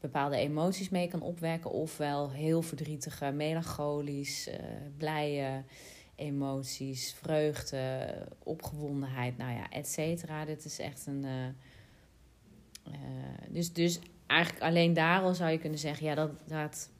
bepaalde 0.00 0.36
emoties 0.36 0.88
mee 0.88 1.08
kan 1.08 1.22
opwekken. 1.22 1.70
Ofwel 1.70 2.30
heel 2.30 2.62
verdrietige, 2.62 3.30
melancholisch, 3.30 4.48
uh, 4.48 4.54
blije 4.96 5.64
emoties, 6.20 7.12
vreugde, 7.12 8.14
opgewondenheid, 8.38 9.38
nou 9.38 9.52
ja, 9.52 9.70
et 9.70 9.88
cetera. 9.88 10.44
Dit 10.44 10.64
is 10.64 10.78
echt 10.78 11.06
een. 11.06 11.24
Uh, 11.24 11.46
uh, 12.88 12.94
dus, 13.48 13.72
dus 13.72 13.98
eigenlijk 14.26 14.62
alleen 14.64 14.92
daar 14.92 15.22
al 15.22 15.34
zou 15.34 15.50
je 15.50 15.58
kunnen 15.58 15.78
zeggen, 15.78 16.06
ja, 16.06 16.14
dat, 16.14 16.30
dat, 16.46 16.90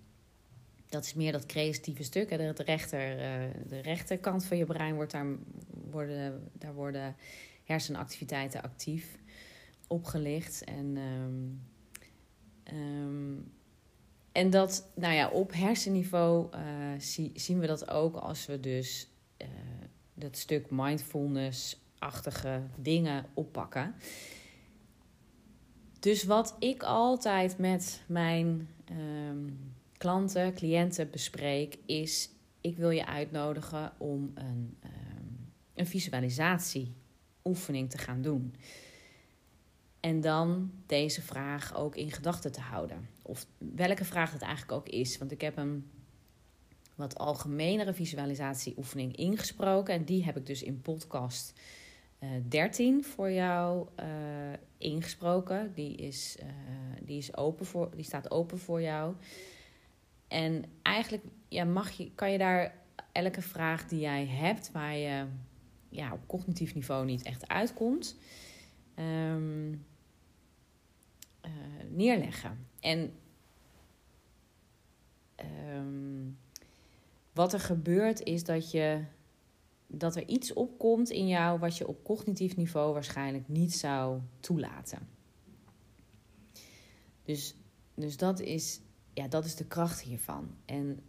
dat 0.89 1.05
is 1.05 1.15
meer 1.15 1.33
dat 1.33 1.47
creatieve 1.47 2.03
stuk. 2.03 2.31
Hè. 2.31 2.37
De, 2.37 2.63
rechter, 2.63 3.13
uh, 3.13 3.51
de 3.69 3.81
rechterkant 3.81 4.45
van 4.45 4.57
je 4.57 4.65
brein 4.65 4.95
wordt 4.95 5.13
daar 5.13 5.27
worden, 5.91 6.51
daar 6.53 6.75
worden 6.75 7.17
hersenactiviteiten 7.65 8.63
actief 8.63 9.19
opgelicht. 9.87 10.65
En, 10.65 10.97
um, 10.97 11.63
um, 12.73 13.53
en 14.33 14.51
dat, 14.51 14.91
nou 14.95 15.15
ja, 15.15 15.29
op 15.29 15.53
hersenniveau 15.53 16.49
zie, 16.99 17.33
zien 17.35 17.59
we 17.59 17.67
dat 17.67 17.91
ook 17.91 18.17
als 18.17 18.47
we 18.47 18.61
dus 18.61 19.10
uh, 19.43 19.49
dat 20.15 20.37
stuk 20.37 20.67
mindfulness-achtige 20.71 22.63
dingen 22.77 23.27
oppakken. 23.35 23.95
Dus 26.01 26.25
wat 26.25 26.57
ik 26.59 26.83
altijd 26.83 27.59
met 27.59 28.03
mijn 28.07 28.69
um, 28.91 29.75
klanten, 29.97 30.55
cliënten 30.55 31.11
bespreek, 31.11 31.79
is 31.87 32.31
ik 32.61 32.77
wil 32.77 32.91
je 32.91 33.07
uitnodigen 33.07 33.93
om 33.99 34.31
een, 34.35 34.77
um, 34.85 35.53
een 35.75 35.87
visualisatieoefening 35.87 37.91
te 37.91 37.99
gaan 37.99 38.23
doen. 38.23 38.55
En 40.01 40.21
dan 40.21 40.73
deze 40.87 41.23
vraag 41.23 41.77
ook 41.77 41.97
in 41.97 42.11
gedachten 42.11 42.53
te 42.53 42.61
houden. 42.61 43.09
Of 43.23 43.47
welke 43.59 44.05
vraag 44.05 44.33
het 44.33 44.43
eigenlijk 44.43 44.73
ook 44.73 44.89
is. 44.89 45.19
Want 45.19 45.33
ik 45.33 45.41
heb 45.41 45.57
een 45.57 45.91
wat 47.01 47.19
algemenere 47.19 47.95
visualisatieoefening 47.95 49.17
ingesproken. 49.17 49.95
En 49.95 50.05
die 50.05 50.25
heb 50.25 50.37
ik 50.37 50.47
dus 50.47 50.63
in 50.63 50.81
podcast 50.81 51.61
uh, 52.21 52.37
eh, 52.37 52.43
13 52.49 53.05
voor 53.05 53.31
jou 53.31 53.89
uh, 54.01 54.07
ingesproken. 54.79 55.73
Die, 55.75 55.97
is, 55.97 56.37
uh, 56.41 56.47
die, 57.03 57.19
is 57.19 57.37
open 57.37 57.67
voor, 57.67 57.91
die 57.97 58.05
staat 58.05 58.31
open 58.31 58.59
voor 58.59 58.83
jou. 58.83 59.15
En 60.29 60.65
eigenlijk 60.83 61.25
ja, 61.49 61.65
mag 61.65 61.91
je, 61.91 62.11
kan 62.15 62.33
je 62.33 62.39
daar 62.39 62.75
elke 63.13 63.43
vraag 63.43 63.87
die 63.87 64.01
jij 64.01 64.27
hebt, 64.27 64.73
waar 64.73 64.97
je 64.97 65.27
ja, 65.89 66.13
op 66.13 66.27
cognitief 66.27 66.75
niveau 66.75 67.05
niet 67.05 67.23
echt 67.23 67.49
uitkomt, 67.49 68.17
um, 68.97 69.87
neerleggen. 71.89 72.67
En 72.81 73.13
um, 75.77 76.39
wat 77.41 77.53
er 77.53 77.61
gebeurt 77.61 78.23
is 78.23 78.45
dat, 78.45 78.71
je, 78.71 79.05
dat 79.87 80.17
er 80.17 80.29
iets 80.29 80.53
opkomt 80.53 81.11
in 81.11 81.29
jou 81.29 81.59
wat 81.59 81.77
je 81.77 81.89
op 81.89 82.05
cognitief 82.05 82.57
niveau 82.57 82.93
waarschijnlijk 82.93 83.49
niet 83.49 83.75
zou 83.75 84.21
toelaten. 84.41 85.09
Dus, 87.23 87.55
dus 87.95 88.17
dat, 88.17 88.41
is, 88.41 88.81
ja, 89.15 89.29
dat 89.29 89.45
is 89.45 89.57
de 89.57 89.67
kracht 89.67 90.01
hiervan. 90.01 90.55
En 90.65 91.01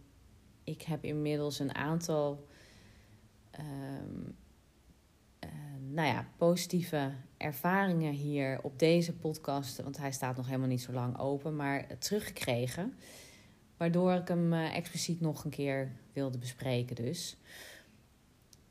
ik 0.64 0.82
heb 0.82 1.04
inmiddels 1.04 1.58
een 1.58 1.74
aantal 1.74 2.46
um, 3.58 4.36
uh, 5.44 5.50
nou 5.88 6.08
ja, 6.08 6.28
positieve 6.36 7.12
ervaringen 7.36 8.12
hier 8.12 8.60
op 8.62 8.78
deze 8.78 9.16
podcast, 9.16 9.82
want 9.82 9.96
hij 9.96 10.12
staat 10.12 10.36
nog 10.36 10.46
helemaal 10.46 10.68
niet 10.68 10.82
zo 10.82 10.92
lang 10.92 11.18
open, 11.18 11.56
maar 11.56 11.98
teruggekregen. 11.98 12.94
Waardoor 13.82 14.12
ik 14.12 14.28
hem 14.28 14.52
uh, 14.52 14.76
expliciet 14.76 15.20
nog 15.20 15.44
een 15.44 15.50
keer 15.50 15.92
wilde 16.12 16.38
bespreken 16.38 16.96
dus. 16.96 17.36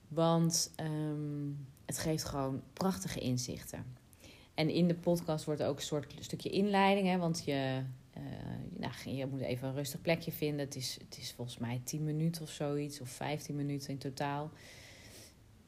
Want 0.07 0.73
um, 0.79 1.67
het 1.85 1.97
geeft 1.97 2.23
gewoon 2.23 2.61
prachtige 2.73 3.19
inzichten. 3.19 3.85
En 4.53 4.69
in 4.69 4.87
de 4.87 4.95
podcast 4.95 5.45
wordt 5.45 5.63
ook 5.63 5.75
een 5.75 5.83
soort 5.83 6.13
stukje 6.19 6.49
inleiding. 6.49 7.07
Hè, 7.07 7.17
want 7.17 7.43
je, 7.45 7.81
uh, 8.17 8.23
nou, 8.77 9.17
je 9.17 9.25
moet 9.25 9.41
even 9.41 9.67
een 9.67 9.73
rustig 9.73 10.01
plekje 10.01 10.31
vinden. 10.31 10.65
Het 10.65 10.75
is, 10.75 10.97
het 11.03 11.17
is 11.17 11.33
volgens 11.33 11.57
mij 11.57 11.81
10 11.83 12.03
minuten 12.03 12.41
of 12.41 12.49
zoiets. 12.49 13.01
Of 13.01 13.09
15 13.09 13.55
minuten 13.55 13.89
in 13.89 13.97
totaal. 13.97 14.51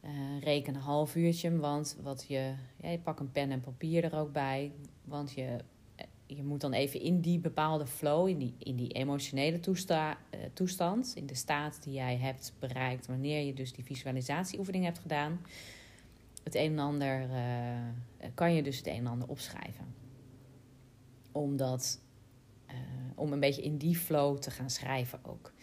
Uh, 0.05 0.41
reken 0.41 0.75
een 0.75 0.81
half 0.81 1.15
uurtje. 1.15 1.57
Want 1.57 1.97
wat 2.01 2.25
je, 2.27 2.53
ja, 2.77 2.89
je 2.89 2.99
pak 2.99 3.19
een 3.19 3.31
pen 3.31 3.51
en 3.51 3.61
papier 3.61 4.03
er 4.03 4.15
ook 4.15 4.31
bij. 4.31 4.71
Want 5.05 5.31
je 5.31 5.57
je 6.35 6.43
moet 6.43 6.61
dan 6.61 6.73
even 6.73 6.99
in 6.99 7.21
die 7.21 7.39
bepaalde 7.39 7.87
flow, 7.87 8.27
in 8.27 8.37
die, 8.37 8.55
in 8.57 8.75
die 8.75 8.91
emotionele 8.91 9.59
toesta, 9.59 10.11
uh, 10.11 10.39
toestand, 10.53 11.11
in 11.15 11.25
de 11.25 11.35
staat 11.35 11.83
die 11.83 11.93
jij 11.93 12.17
hebt 12.17 12.53
bereikt 12.59 13.05
wanneer 13.05 13.45
je 13.45 13.53
dus 13.53 13.73
die 13.73 13.83
visualisatieoefening 13.83 14.83
hebt 14.83 14.99
gedaan, 14.99 15.39
het 16.43 16.55
een 16.55 16.71
en 16.71 16.79
ander, 16.79 17.29
uh, 17.29 18.27
kan 18.33 18.53
je 18.53 18.63
dus 18.63 18.77
het 18.77 18.87
een 18.87 18.93
en 18.93 19.07
ander 19.07 19.27
opschrijven. 19.27 19.95
Omdat, 21.31 21.99
uh, 22.67 22.75
om 23.15 23.33
een 23.33 23.39
beetje 23.39 23.61
in 23.61 23.77
die 23.77 23.97
flow 23.97 24.37
te 24.37 24.51
gaan 24.51 24.69
schrijven 24.69 25.19
ook. 25.23 25.53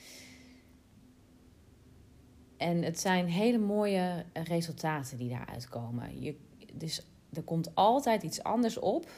En 2.57 2.83
het 2.83 3.01
zijn 3.01 3.27
hele 3.27 3.59
mooie 3.59 4.25
resultaten 4.33 5.17
die 5.17 5.29
daaruit 5.29 5.69
komen. 5.69 6.21
Je, 6.21 6.37
dus 6.73 7.07
er 7.33 7.43
komt 7.43 7.75
altijd 7.75 8.23
iets 8.23 8.43
anders 8.43 8.79
op 8.79 9.11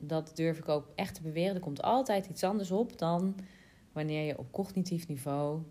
dat 0.00 0.36
durf 0.36 0.58
ik 0.58 0.68
ook 0.68 0.88
echt 0.94 1.14
te 1.14 1.22
beweren. 1.22 1.54
Er 1.54 1.60
komt 1.60 1.82
altijd 1.82 2.26
iets 2.26 2.44
anders 2.44 2.70
op 2.70 2.98
dan 2.98 3.34
wanneer 3.92 4.26
je 4.26 4.38
op 4.38 4.52
cognitief 4.52 5.08
niveau 5.08 5.62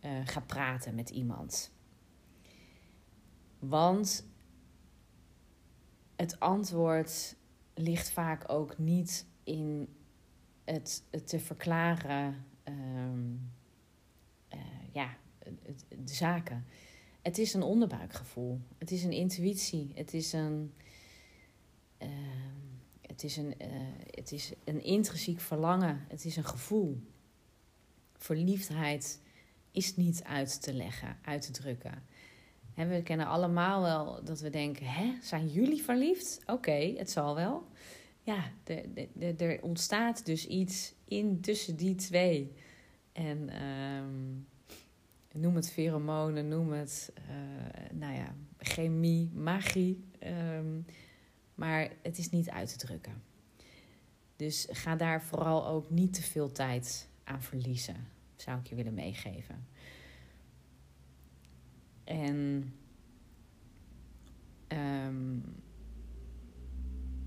uh, 0.00 0.10
gaat 0.24 0.46
praten 0.46 0.94
met 0.94 1.10
iemand. 1.10 1.72
Want 3.58 4.26
het 6.16 6.40
antwoord 6.40 7.36
ligt 7.74 8.10
vaak 8.10 8.52
ook 8.52 8.78
niet 8.78 9.26
in 9.44 9.88
het, 10.64 11.04
te 11.24 11.38
verklaren, 11.38 12.44
um, 12.64 13.52
ja, 14.92 15.16
de 16.04 16.14
zaken. 16.14 16.64
Het 17.22 17.38
is 17.38 17.54
een 17.54 17.62
onderbuikgevoel. 17.62 18.60
Het 18.78 18.90
is 18.90 19.04
een 19.04 19.12
intuïtie. 19.12 19.92
Het 19.94 20.14
is 20.14 20.32
een. 20.32 20.74
Uh, 22.02 22.08
het 23.16 23.24
is 23.24 23.36
een, 23.36 23.54
uh, 23.60 23.66
het 24.10 24.32
is 24.32 24.52
een 24.64 24.82
intrinsiek 24.82 25.40
verlangen. 25.40 26.04
Het 26.08 26.24
is 26.24 26.36
een 26.36 26.44
gevoel. 26.44 27.02
Verliefdheid 28.16 29.20
is 29.70 29.96
niet 29.96 30.24
uit 30.24 30.62
te 30.62 30.74
leggen, 30.74 31.18
uit 31.22 31.42
te 31.42 31.52
drukken. 31.52 32.02
we 32.74 33.00
kennen 33.04 33.26
allemaal 33.26 33.82
wel 33.82 34.24
dat 34.24 34.40
we 34.40 34.50
denken: 34.50 34.86
hè, 34.86 35.14
zijn 35.22 35.48
jullie 35.48 35.82
verliefd? 35.82 36.42
Oké, 36.46 36.94
het 36.96 37.10
zal 37.10 37.34
wel. 37.34 37.66
Ja, 38.22 38.52
er 39.38 39.62
ontstaat 39.62 40.26
dus 40.26 40.46
iets 40.46 40.94
in 41.04 41.40
tussen 41.40 41.76
die 41.76 41.94
twee. 41.94 42.52
En 43.12 43.62
um, 43.66 44.46
noem 45.32 45.54
het 45.56 45.70
pheromonen, 45.70 46.48
noem 46.48 46.72
het 46.72 47.12
uh, 47.18 47.90
nou 47.92 48.14
ja, 48.14 48.34
chemie, 48.58 49.30
magie. 49.34 50.04
Um, 50.56 50.84
maar 51.56 51.90
het 52.02 52.18
is 52.18 52.30
niet 52.30 52.50
uit 52.50 52.68
te 52.68 52.86
drukken. 52.86 53.22
Dus 54.36 54.66
ga 54.70 54.96
daar 54.96 55.22
vooral 55.22 55.66
ook 55.66 55.90
niet 55.90 56.14
te 56.14 56.22
veel 56.22 56.52
tijd 56.52 57.08
aan 57.24 57.42
verliezen, 57.42 58.08
zou 58.36 58.58
ik 58.58 58.66
je 58.66 58.74
willen 58.74 58.94
meegeven. 58.94 59.66
En 62.04 62.72
um, 64.68 65.42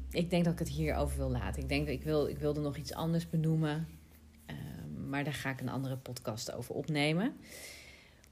ik 0.10 0.30
denk 0.30 0.44
dat 0.44 0.54
ik 0.54 0.60
het 0.60 0.70
hierover 0.70 1.18
wil 1.18 1.30
laten. 1.30 1.62
Ik 1.62 1.70
denk 1.70 1.86
dat 1.86 1.96
ik, 1.96 2.04
wil, 2.04 2.28
ik 2.28 2.38
wilde 2.38 2.62
nog 2.62 2.78
iets 2.78 2.94
anders 2.94 3.30
benoemen. 3.30 3.88
Um, 4.48 5.10
maar 5.10 5.24
daar 5.24 5.34
ga 5.34 5.50
ik 5.50 5.62
een 5.62 5.70
andere 5.70 5.98
podcast 5.98 6.52
over 6.52 6.76
opnemen. 6.76 7.36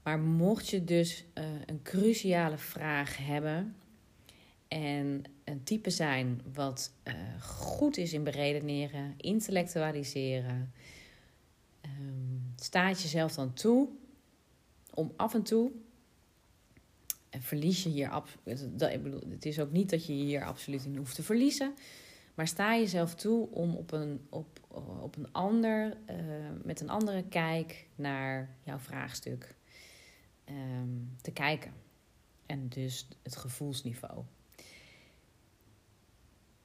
Maar 0.02 0.18
mocht 0.18 0.68
je 0.68 0.84
dus 0.84 1.24
uh, 1.34 1.44
een 1.66 1.82
cruciale 1.82 2.58
vraag 2.58 3.16
hebben 3.16 3.76
en 4.68 5.24
een 5.50 5.62
type 5.62 5.90
zijn 5.90 6.40
wat 6.52 6.92
uh, 7.04 7.14
goed 7.42 7.96
is 7.96 8.12
in 8.12 8.24
beredeneren, 8.24 9.14
intellectualiseren. 9.16 10.72
Um, 11.82 12.52
staat 12.56 13.02
jezelf 13.02 13.34
dan 13.34 13.52
toe 13.52 13.88
om 14.94 15.12
af 15.16 15.34
en 15.34 15.42
toe. 15.42 15.70
En 17.30 17.42
verlies 17.42 17.82
je 17.82 17.88
hier. 17.88 18.22
Dat, 18.68 18.92
ik 18.92 19.02
bedoel, 19.02 19.22
het 19.28 19.46
is 19.46 19.60
ook 19.60 19.70
niet 19.70 19.90
dat 19.90 20.06
je 20.06 20.12
hier 20.12 20.44
absoluut 20.44 20.84
in 20.84 20.96
hoeft 20.96 21.14
te 21.14 21.22
verliezen. 21.22 21.74
Maar 22.34 22.48
sta 22.48 22.76
jezelf 22.76 23.14
toe 23.14 23.50
om 23.50 23.74
op 23.74 23.92
een, 23.92 24.26
op, 24.28 24.60
op 25.00 25.16
een 25.16 25.32
ander, 25.32 25.96
uh, 26.10 26.16
met 26.62 26.80
een 26.80 26.88
andere 26.88 27.22
kijk 27.22 27.86
naar 27.94 28.56
jouw 28.64 28.78
vraagstuk 28.78 29.54
um, 30.48 31.16
te 31.20 31.30
kijken. 31.30 31.72
En 32.46 32.68
dus 32.68 33.08
het 33.22 33.36
gevoelsniveau. 33.36 34.24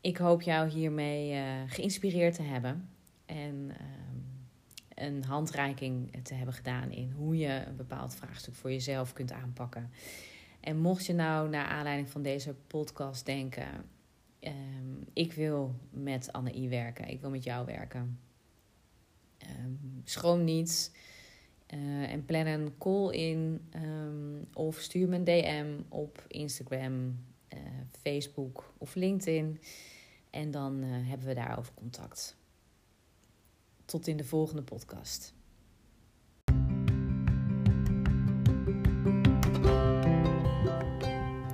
Ik 0.03 0.17
hoop 0.17 0.41
jou 0.41 0.69
hiermee 0.69 1.33
uh, 1.33 1.61
geïnspireerd 1.67 2.35
te 2.35 2.41
hebben 2.41 2.89
en 3.25 3.69
uh, 3.69 5.05
een 5.05 5.23
handreiking 5.23 6.23
te 6.23 6.33
hebben 6.33 6.53
gedaan 6.53 6.91
in 6.91 7.11
hoe 7.11 7.37
je 7.37 7.63
een 7.67 7.75
bepaald 7.75 8.15
vraagstuk 8.15 8.55
voor 8.55 8.71
jezelf 8.71 9.13
kunt 9.13 9.31
aanpakken. 9.31 9.91
En 10.59 10.77
mocht 10.77 11.05
je 11.05 11.13
nou 11.13 11.49
naar 11.49 11.65
aanleiding 11.65 12.09
van 12.09 12.21
deze 12.21 12.55
podcast 12.67 13.25
denken: 13.25 13.67
um, 14.39 15.07
ik 15.13 15.33
wil 15.33 15.75
met 15.89 16.31
Anne 16.31 16.55
I 16.55 16.69
werken, 16.69 17.07
ik 17.07 17.21
wil 17.21 17.29
met 17.29 17.43
jou 17.43 17.65
werken. 17.65 18.19
Um, 19.59 20.01
schroom 20.03 20.43
niet. 20.43 20.97
Uh, 21.73 22.11
en 22.11 22.25
plan 22.25 22.45
een 22.45 22.77
call 22.77 23.11
in 23.11 23.61
of 24.53 24.79
stuur 24.79 25.07
me 25.07 25.15
een 25.15 25.23
DM 25.23 25.79
op 25.89 26.25
Instagram, 26.27 27.19
uh, 27.53 27.59
Facebook 28.01 28.73
of 28.77 28.95
LinkedIn. 28.95 29.59
En 30.33 30.51
dan 30.51 30.83
uh, 30.83 31.07
hebben 31.09 31.27
we 31.27 31.33
daarover 31.33 31.73
contact. 31.73 32.35
Tot 33.85 34.07
in 34.07 34.17
de 34.17 34.23
volgende 34.23 34.63
podcast. 34.63 35.33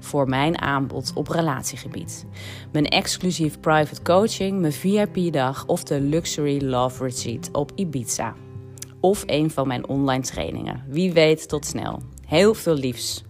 voor 0.00 0.28
mijn 0.28 0.60
aanbod 0.60 1.12
op 1.14 1.28
relatiegebied. 1.28 2.26
Mijn 2.72 2.86
exclusief 2.86 3.60
private 3.60 4.02
coaching, 4.02 4.60
mijn 4.60 4.72
VIP-dag 4.72 5.66
of 5.66 5.82
de 5.82 6.00
Luxury 6.00 6.64
Love 6.64 7.04
Retreat 7.04 7.48
op 7.52 7.72
Ibiza. 7.74 8.34
Of 9.00 9.22
een 9.26 9.50
van 9.50 9.66
mijn 9.66 9.88
online 9.88 10.22
trainingen. 10.22 10.84
Wie 10.88 11.12
weet, 11.12 11.48
tot 11.48 11.66
snel. 11.66 12.02
Heel 12.26 12.54
veel 12.54 12.74
liefs. 12.74 13.27